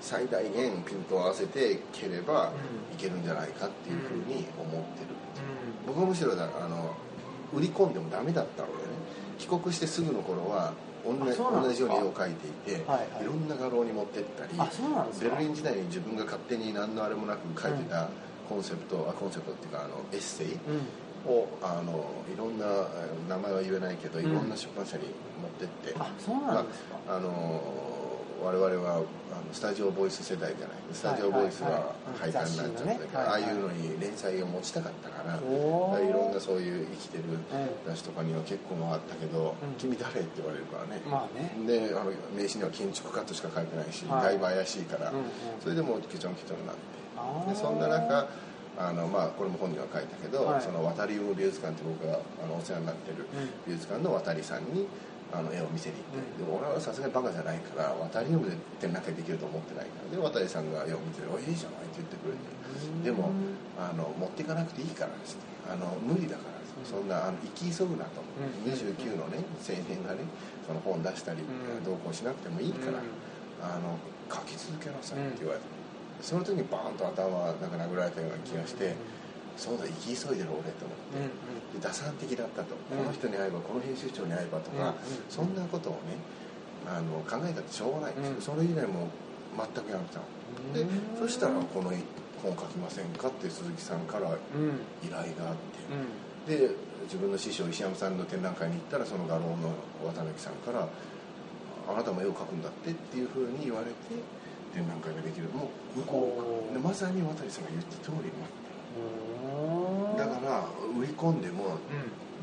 [0.01, 2.51] 最大限ピントを合わせて蹴れば
[2.93, 5.13] いけるんじゃないかっていうふうに思ってる。
[5.85, 6.95] 僕はむしろだあの
[7.53, 8.79] 売り込んでもダメだったのでね
[9.37, 10.73] 帰国してすぐの頃は
[11.05, 14.53] 同じ同じように絵を描いていて、はいはい、いろんな画廊に持ってったり
[15.19, 18.07] ベルリン時代に自分が勝手に何のあれもなく描いてた
[18.47, 20.57] コンセプト、あコンセプトっていうかあのエッセイ
[21.27, 22.65] を、あのいろんな
[23.27, 25.03] 名前は言えないけどいろんな出版社に
[25.41, 27.61] 持ってって、あそうなんですか、あの
[28.43, 29.05] 我々はあの
[29.53, 30.77] スタジオボイス世代じゃない。
[30.91, 37.23] スタジオボイスは廃刊になっちゃったけど、ああいうのに連載を持ちたかったからいろんなそういう生きてる
[37.87, 41.55] 雑誌とかには結構回ったけど「君誰?」って言われるからね,、まあ、ね。
[41.65, 45.13] であの名刺には建築家としか書いてないし、だいぶ怪しいから、
[45.63, 47.03] それでもうケチョンケチョンになって。
[47.47, 48.27] でそんな中
[48.75, 53.27] あのまあ、これも本には書いたけど、はい、その渡りウ美術館って僕があのお世話になってる
[53.67, 54.87] 美術館の渡りさんに
[55.33, 60.15] あの絵を見せに行って、うん、でも俺はさすがにバカじゃないから渡りウムで展覧会できると思ってないから。
[60.15, 62.45] で渡りさんが絵を見て「おいいじゃない」って言ってくれて、
[63.03, 63.33] でも
[63.77, 66.53] あの持っていかなくていいからですねあの無理だから
[66.85, 70.21] そんなあの生き急ぐなと、うん、29のね青年がね
[70.67, 71.41] その本出したり、
[71.83, 72.99] 同行しなくてもいいから、
[73.61, 73.97] あの
[74.31, 75.65] 書き続けなさいって言われて、
[76.21, 78.95] その時にバーンと頭なんか殴られたような気がして、
[79.57, 84.95] そうだ生き急いでる俺と思って、で打算的だったと、この人に会えばこの編集長に会えばとか、
[85.29, 86.17] そんなことをね
[86.87, 88.13] あの考えたってしょうがない。
[88.13, 88.15] ん。
[88.35, 89.07] ですよ、それ以来も
[89.55, 90.25] 全くやめたの
[90.73, 90.85] で
[91.19, 91.91] そしたらこの
[92.41, 94.35] 本書きませんかって鈴木さんから
[95.03, 95.55] 依頼があっ
[96.45, 96.75] て、で
[97.05, 99.71] 自分の師匠石山さんの展覧会に行ったらその画廊の
[100.03, 100.87] 渡辺さんから
[101.87, 103.93] 「あなたも絵を描くんだって」っていうふうに言われて
[104.73, 105.47] 展覧会ができる。
[105.49, 108.63] もう向こうまさに渡さんが言った通りになって
[110.17, 110.65] だから
[110.97, 111.77] 売り込んでも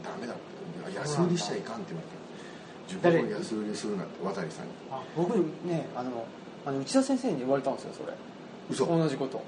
[0.02, 0.50] ダメだって。
[0.94, 4.72] 安売りしちゃいかんって言われた自分を安売りするなんて渡さんに。
[5.16, 6.24] 僕ねあの
[6.66, 8.12] あの内田先生に言われたんですよそれ。
[8.70, 8.86] 嘘？
[8.86, 9.42] 同じこと。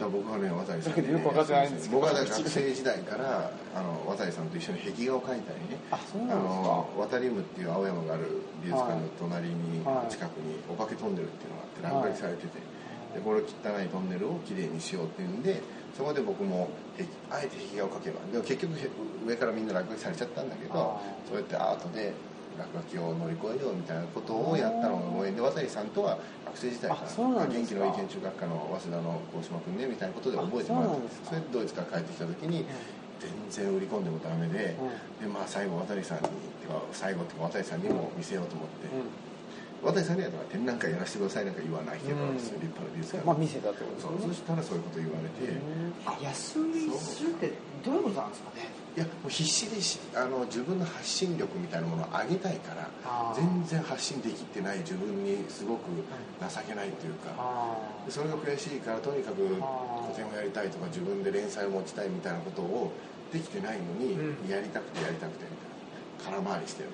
[0.00, 5.78] 僕はね渡さん、ね、よく分かってないんです僕は学生時代からあの渡さんと一緒に壁画を描いたりね。
[5.90, 6.84] あそうなんですか。
[6.98, 12.64] 渡りムっていう青山がある美術館の隣に、はい、近くにお化けトンネルっていうのがあって乱刈りされてて、は
[13.14, 15.62] い、でこれ汚いトンネルをきれいにしようっていうんで
[15.96, 16.68] そこで僕も
[17.30, 18.76] あえて壁画を描けばでも結局
[19.26, 22.12] 上からみんな落書きされちゃったんだけどそうやってアートで
[22.58, 26.18] 落書きを乗り越えようみたいなことをやったのがご縁で渡さんとは
[26.52, 32.66] 学生時代から元気のいい建築学科の早稲田の大島君ねみたいなことで覚えてもらってそれでドイツから帰ってきた時に
[33.20, 34.76] 全然売り込んでもダメで,、
[35.20, 36.30] でまあ最後渡さんにっ
[36.60, 39.25] てか最後っていうか渡さんにも見せようと思って。
[39.86, 44.34] 渡さんには展覧会やらせてくださいなんか言わないけど、うん、立派な美術館まあ見せたってことですね。
[44.34, 45.54] そしたらそういうこと言われて
[46.20, 47.52] 安売りするって
[47.84, 48.66] どういうことなんですかね？
[48.96, 52.88] いやもう必死でしあの自分の発信力みたいなものを上げたいから
[53.36, 57.36] 全然発信できてない自分にすごく情けないというか
[58.08, 62.90] それが悔しいからとにかく個展をやりたいとか自分で連載を持ちたいみたいなことを
[63.30, 64.16] できてないのに、
[64.48, 65.65] やりたくてやりたくてみたいな
[66.24, 66.88] 空回りしてる、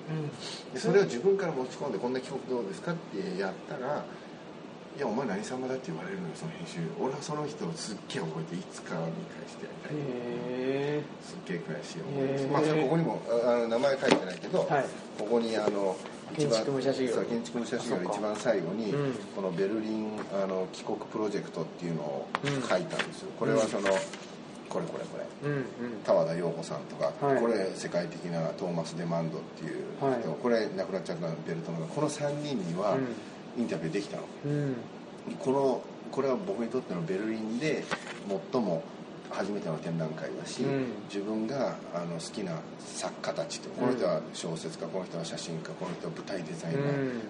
[0.73, 4.03] でそれを自分から持ち込んでこんな企画どうですかってやったら
[4.95, 6.79] いやお前何様だって言われるのよその編集。
[7.01, 9.97] 俺はその人をすっげえ覚えていつか見返してやりたい。
[9.97, 12.47] へすっげえ悔しい思いです。
[12.47, 14.85] まあここにもあの名前書いてないけど、はい、
[15.17, 15.97] ここにあの
[16.37, 17.25] 建築武者修行。
[17.25, 22.27] 建築武者修行の一番最後に、うん、このベルリンあの帰国プロジェクトっていうのを
[22.69, 23.89] 書いたんですよ、これはその、
[24.73, 25.65] これこれこれ、うんうん、
[26.03, 33.15] 田和田陽子さんとか、はい、これ世界的なトーマス・デマンドっていう人、はい、これ亡くなっちゃったベルトのこの3人には、うん。
[33.57, 34.75] インタビューできたの、うん、
[35.39, 37.83] このこれは僕にとってのベルリンで
[38.51, 38.83] 最も
[39.29, 47.21] 初めての展覧会だし、うん、自分があの好きな作家たちとこの人は小説家この人は写真家この人は舞台デザイナー、うん、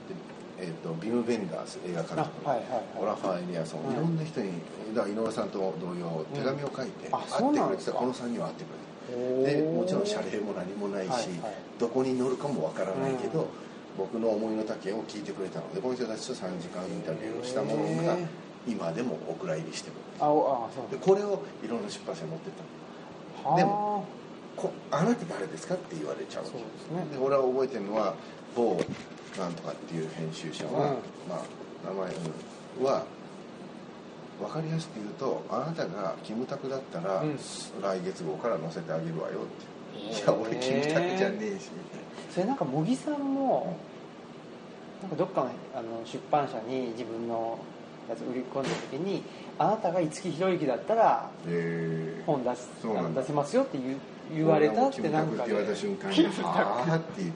[0.64, 3.96] えーと、ビム・ベンダース映画監督の、はいはいはい、オラファー・エリアソン、い。
[3.96, 4.54] ろんな人に
[4.96, 13.48] だから井上さんと同様手紙を書いて、会ってくれてたこの3人は会ってくれてでもちろん謝礼も何もないし、はいはい、どこに乗るかもわからないけど、
[13.98, 18.18] 僕の思いの丈を聞いてくれたのでこの人たちと3時間インタビューをしたものが
[18.68, 19.94] 今でもお蔵入りしてる。
[20.20, 22.54] ああでこれをいろんな出版社に持ってっ
[23.44, 24.06] たでも
[24.56, 26.46] こ「あなた誰ですか?」って言われちゃう。
[26.46, 28.14] そうです、ね、で俺は覚えてるのは
[28.56, 28.80] 某
[29.38, 30.98] なんとかっていう編集者は、うん、
[31.30, 32.12] まあ名前
[32.84, 33.06] は
[34.40, 42.04] 分かりやすく言うとあなたがキムタクだったら、うん、来月号から載せてあげるわよっていや俺キムタクじゃねえしみたいな。
[42.34, 43.78] それなんか茂木さんも
[45.02, 47.60] なんかどっかのあの出版社に自分の
[48.10, 49.24] やつ売り込んだ時に
[49.58, 51.30] あなたが五木ひろゆきだったら
[52.26, 53.98] 本出す、えー、出せますよって言
[54.32, 57.32] 言われたってなんか、ね、言われた瞬間に「ああ」って言っ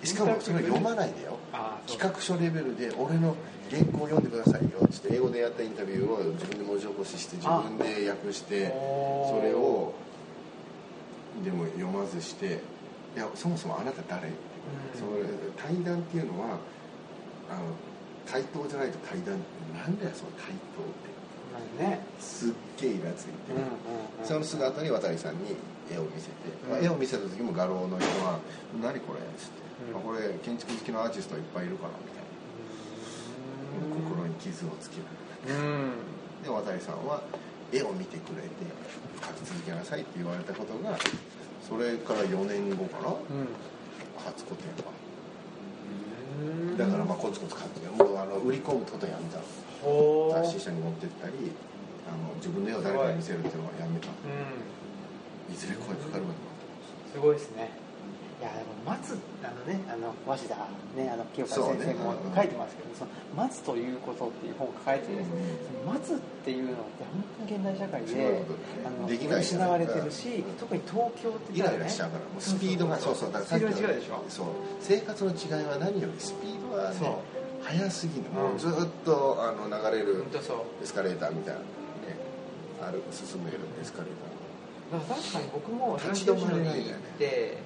[0.00, 0.06] て。
[0.06, 1.38] しかもそれ読まないでよ。
[1.86, 3.34] 企画書レベルで俺の
[3.70, 9.94] 原稿を読んでくださいよって英語でやったインタビューを自分で文字起こしして自分で訳してそれを
[11.42, 12.74] でも読まずして。
[13.14, 14.34] いやそもそもあなた誰、うん、
[14.92, 15.22] それ
[15.56, 16.58] 対談っていうのは
[17.48, 17.62] あの
[18.26, 19.38] 対等じゃないと対談
[19.72, 21.13] なんだよその対等って
[21.78, 23.64] ね、すっげえイラついて、うんうん
[24.20, 25.56] うん、その姿に渡さんに
[25.90, 26.34] 絵を見せて、
[26.68, 28.38] まあ、絵を見せた時も画廊の人は
[28.80, 32.22] 「何これ?」っつって、まあ、これ建築好きのアーティストいっぱいいるからみたい
[33.90, 35.90] な、心に傷をつけられる、
[36.44, 37.22] で渡さんは
[37.72, 38.48] 絵を見てくれて
[39.20, 40.96] 描き続けなさいって言われたことが
[41.66, 43.48] それから4年後かな、うん、
[44.24, 44.93] 初個展は
[46.76, 49.38] だからまあコツコツ買ってもうあの売り込むことやめた。
[49.84, 51.52] 雑誌社に持ってったり
[52.08, 55.54] あの自分でを誰かに見せるっていうのはやめた、い。
[55.54, 56.30] ずれ声かかるわ
[57.12, 57.68] すごいですね。
[57.68, 57.83] い
[58.44, 60.54] やでも待つあのねあの鷲田
[60.94, 65.40] ねあの清川先生も書いてますけどそ、ねうん、の待つということっていう本を書いてですね、
[65.86, 68.44] うん、待つっていうのって本当に現代社会で、
[68.84, 74.24] あのできない失われてるし、特に東京ってイライラしちゃうからもうスピードがそうそうだからスピードが違うでしょ？
[74.28, 74.46] そう。
[74.80, 76.96] 生活の違いは何よりスピードはね
[77.62, 78.28] 速すぎる。
[78.30, 78.70] もうずっ
[79.06, 80.24] とあの流れる
[80.82, 81.64] エスカレーターみたいなね
[82.82, 84.34] ある進めるエスカレーター
[84.92, 87.63] 確かに僕も立ち止まれないんだよね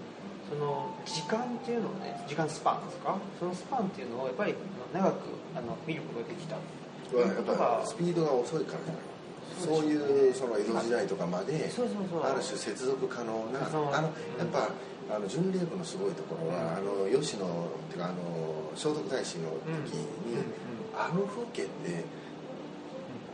[0.48, 3.16] その時間っていうのをね時間スパンですか？
[3.38, 4.54] そのスパンっていうのをやっぱり
[4.92, 5.16] 長く
[5.54, 6.56] あの見ることができた。
[7.08, 9.02] スピードが遅いからじゃない
[9.58, 11.70] そういうその江戸時代とかまで
[12.22, 13.70] ある種接続可能なあ
[14.02, 14.68] のやっぱ
[15.10, 17.48] あの巡礼部のすごいところは、あの吉野っ
[17.88, 18.14] ていうかあの
[18.76, 19.48] 聖徳太子の
[19.86, 20.44] 時に、
[20.94, 22.04] あの風景って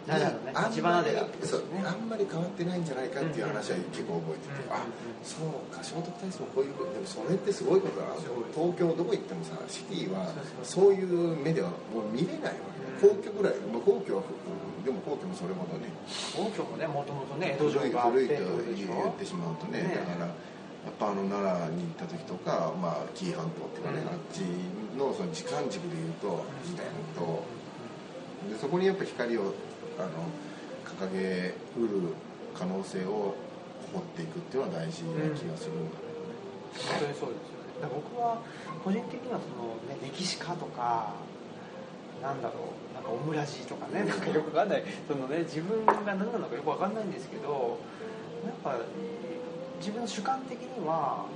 [0.05, 4.85] あんまり、あんまり変わってないんじゃないかっていう話は結構覚えてて、あ
[5.25, 8.15] そうか聖徳太子もこういうことでもそれってすごいことだな。
[8.53, 10.29] 東京どこ行ってもさシティは
[10.63, 12.69] そういう目ではもう見れないわ
[13.01, 13.09] け。
[13.09, 14.23] 皇居ぐらい、まあ、皇居は
[14.85, 15.89] でも皇居もそれほどね。
[16.37, 20.33] 皇居もねもともとね江戸城が古いと言ってしまうとねだからや
[20.93, 24.45] っぱあの奈良に行った時とか、まあ、紀伊半島っていうかね、あっち
[24.99, 26.85] のその時間軸でいうと時代
[27.17, 27.43] と
[28.53, 29.55] でそこにやっぱ光を
[29.99, 30.11] あの
[30.85, 32.15] 掲げうる
[32.55, 33.35] 可能性を
[33.93, 36.35] 掘っていくっていうのは大事な気がするんだけどね、
[36.91, 37.55] 本当にそうです。
[37.55, 38.39] よね僕は
[38.83, 41.15] 個人的にはその、ね、歴史家とか
[42.23, 47.79] なんだろうなんかオムラジとかね なんかよくわかんないその、ね、自分が何なのかよくわかんないんですけど
[48.45, 48.81] なんか
[49.79, 51.27] 自分の主観的には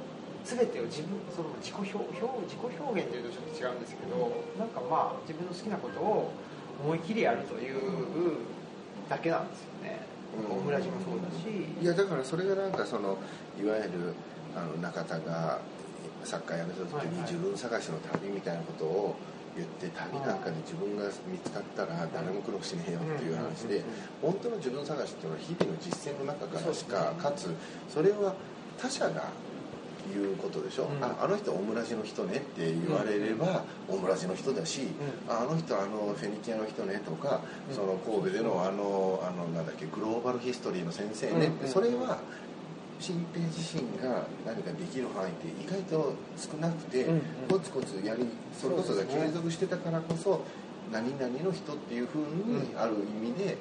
[0.45, 6.33] 全てを自分その自己表自己表現というとちょっと違うんですけどなんかまあ自分の好きなことを
[6.83, 7.79] 思い切りやるという
[9.09, 10.01] だけなんですよね、
[10.49, 11.49] うん、オムラジもそうだし。
[11.83, 13.19] いやだからそれがなんかその
[13.61, 14.15] いわゆる
[14.55, 15.59] あの中田が
[16.25, 19.17] サッカーやめた時に自分探しの旅みたいなことを
[19.57, 23.83] 言って旅なんかで自分が見つかったら誰も苦労しねえよっていう話で
[24.23, 27.51] 本当の自分探しっていうのは日々の実践の中からしかかつ。
[27.89, 28.35] それは
[28.79, 29.25] 他者が
[30.13, 42.19] いうことでしょ、うん、ああの人オムラジの人ねって言われれば、オムラジの人だし、うん、あの人あのフェニキアの人ねとか、うん、その神戸でのあのあのなんだっけグローバルヒストリーの先生ねって、それは
[43.01, 47.07] 新平自身が何かできる範囲って意外と少なくて、
[47.49, 50.45] コツコツやりそれこそが継続してたからこそ
[50.93, 53.57] 何々の人っていうふうにある意味で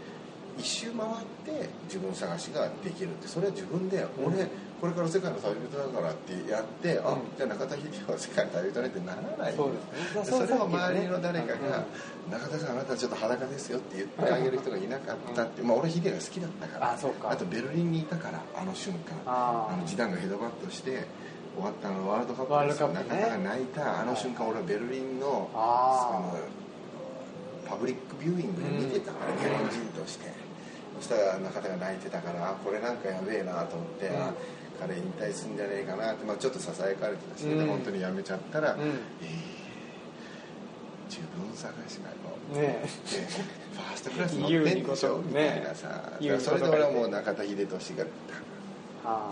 [0.58, 1.12] 一周回っ
[1.46, 4.48] て自分探しができるってそれは自分で俺、
[4.82, 11.86] これから世界の旅人だからってやって、あじゃあ中田秀夫は世界の旅人ねってならないそうです、ね、それを周りの誰かが
[12.30, 16.98] 「中田さんあなたちょっと裸ですよ」って言ってあげる人がいなかったって、まあ、俺秀夫が好きだったから
[17.32, 21.06] あとベルリンにいたからあの瞬間あの時短がヘドバッとして
[21.56, 26.38] 終わったのワールドカップですよ、ね、中田が泣いたあの瞬間俺はベルリンのあの
[27.68, 30.47] パブリックビューイングで見てたから日本人として。
[31.00, 34.14] そしたら中田が泣いてたからあこれなんかやべえなと思って、うん。
[34.80, 38.92] 彼引退するんじゃねえかなって、まあ、ちょっとささやかれてたし、うん、本当に辞めちゃったら、うん、えー、
[41.10, 42.12] 自分探しな
[42.54, 42.84] の、ね、
[43.74, 45.18] ファーストクラス乗ってんでしょ？
[45.18, 46.12] みたいなさ。
[46.40, 48.06] それで俺はもう中田英寿が
[49.04, 49.32] あ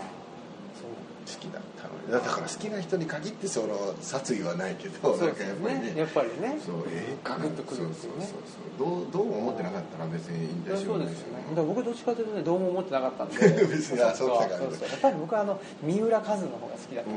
[1.26, 5.98] 好きだったのだから好きな人に限ってその殺意はないけどそうですね。
[5.98, 6.56] やっぱりね。
[6.64, 8.24] そうえー、ガクッとくるんですよね。
[8.24, 9.02] そうそうそう。
[9.02, 11.42] どうどう思ってなかったら別に引退しようですよね。
[11.56, 13.36] だ僕どっちかというとねどうも思ってなかったんで。
[13.66, 14.70] 別にあそうだからやっ
[15.02, 17.16] ぱり僕はあの三浦和の方が好きだったか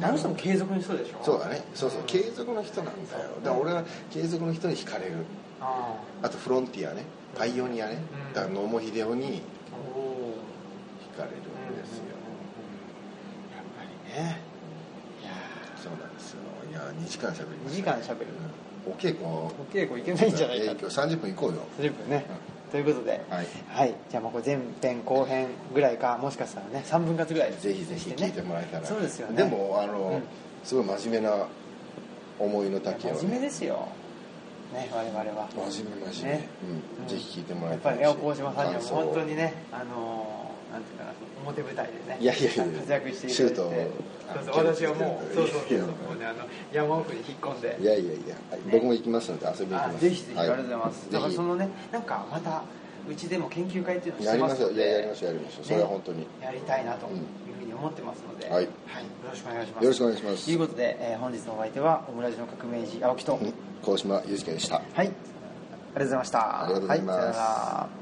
[0.00, 1.24] らあの人も継続の人でしょ。
[1.24, 1.64] そうだね。
[1.74, 2.02] そうそう。
[2.06, 3.30] 継続の人なんだよ。
[3.42, 5.24] だから俺は継続の人に惹かれる。
[5.60, 7.04] あとフロンティアね。
[7.34, 7.98] パイオニアね。
[8.34, 9.40] だから野茂英雄に
[11.14, 11.50] 惹かれる
[14.14, 14.40] ね。
[15.22, 15.32] いや
[15.76, 16.38] そうなんですよ。
[16.70, 18.30] いや2時間しゃべり2時間しゃべる
[18.86, 19.26] お稽古。
[19.26, 20.88] お稽古いけないんじゃないかと。
[20.88, 21.62] 30分行こうよ。
[21.78, 22.24] 30分ね、
[22.70, 28.86] ということで、はい、はい、じゃあもうこれ前編後編ぐらいかもしかしたらね3分割ぐらいぜひぜひ聞いてもらえたら。
[28.86, 29.36] そうですよね。
[29.36, 30.22] でもあの、うん、
[30.64, 31.46] すごい真面目な
[32.38, 33.88] 思いの丈を、ね、真面目ですよ。
[34.72, 35.48] ね我々は。
[35.70, 36.48] 真面目真面目、ね。
[37.02, 40.39] うん、ぜひ聞いてもらやっぱり大島さんには本当にねあの
[40.72, 41.12] なんていうかな
[41.44, 42.64] 表舞台でねいやいやいや。
[42.64, 43.90] 活躍していただいて。
[44.30, 47.76] 私はもうそうそうそうもうねあの山奥に引っ込んで。
[47.80, 48.36] いやいやいや、
[48.70, 50.00] 僕も行きますので遊びに行きます。
[50.00, 52.62] ぜひぜひ、ありがとうございます、だからそのねなんかまた
[53.08, 54.88] うちでも研究会っていうのをしてますので。
[54.88, 55.34] やりましょう。
[55.34, 56.26] やりましょうそれは本当に。
[56.42, 57.16] やりたいなという
[57.58, 58.70] ふうに思ってますので、はい、はい、よ
[59.28, 59.84] ろしくお願いします。
[59.84, 60.44] よろしくお願いします。
[60.44, 63.38] ということで、えー、本日のお相手はオムラジの革命児青木と。
[63.82, 64.76] 高島祐介でした。
[64.76, 64.84] はい。
[64.94, 66.64] ありがとうございました。
[66.64, 67.99] ありがとうございます、はい、さよなら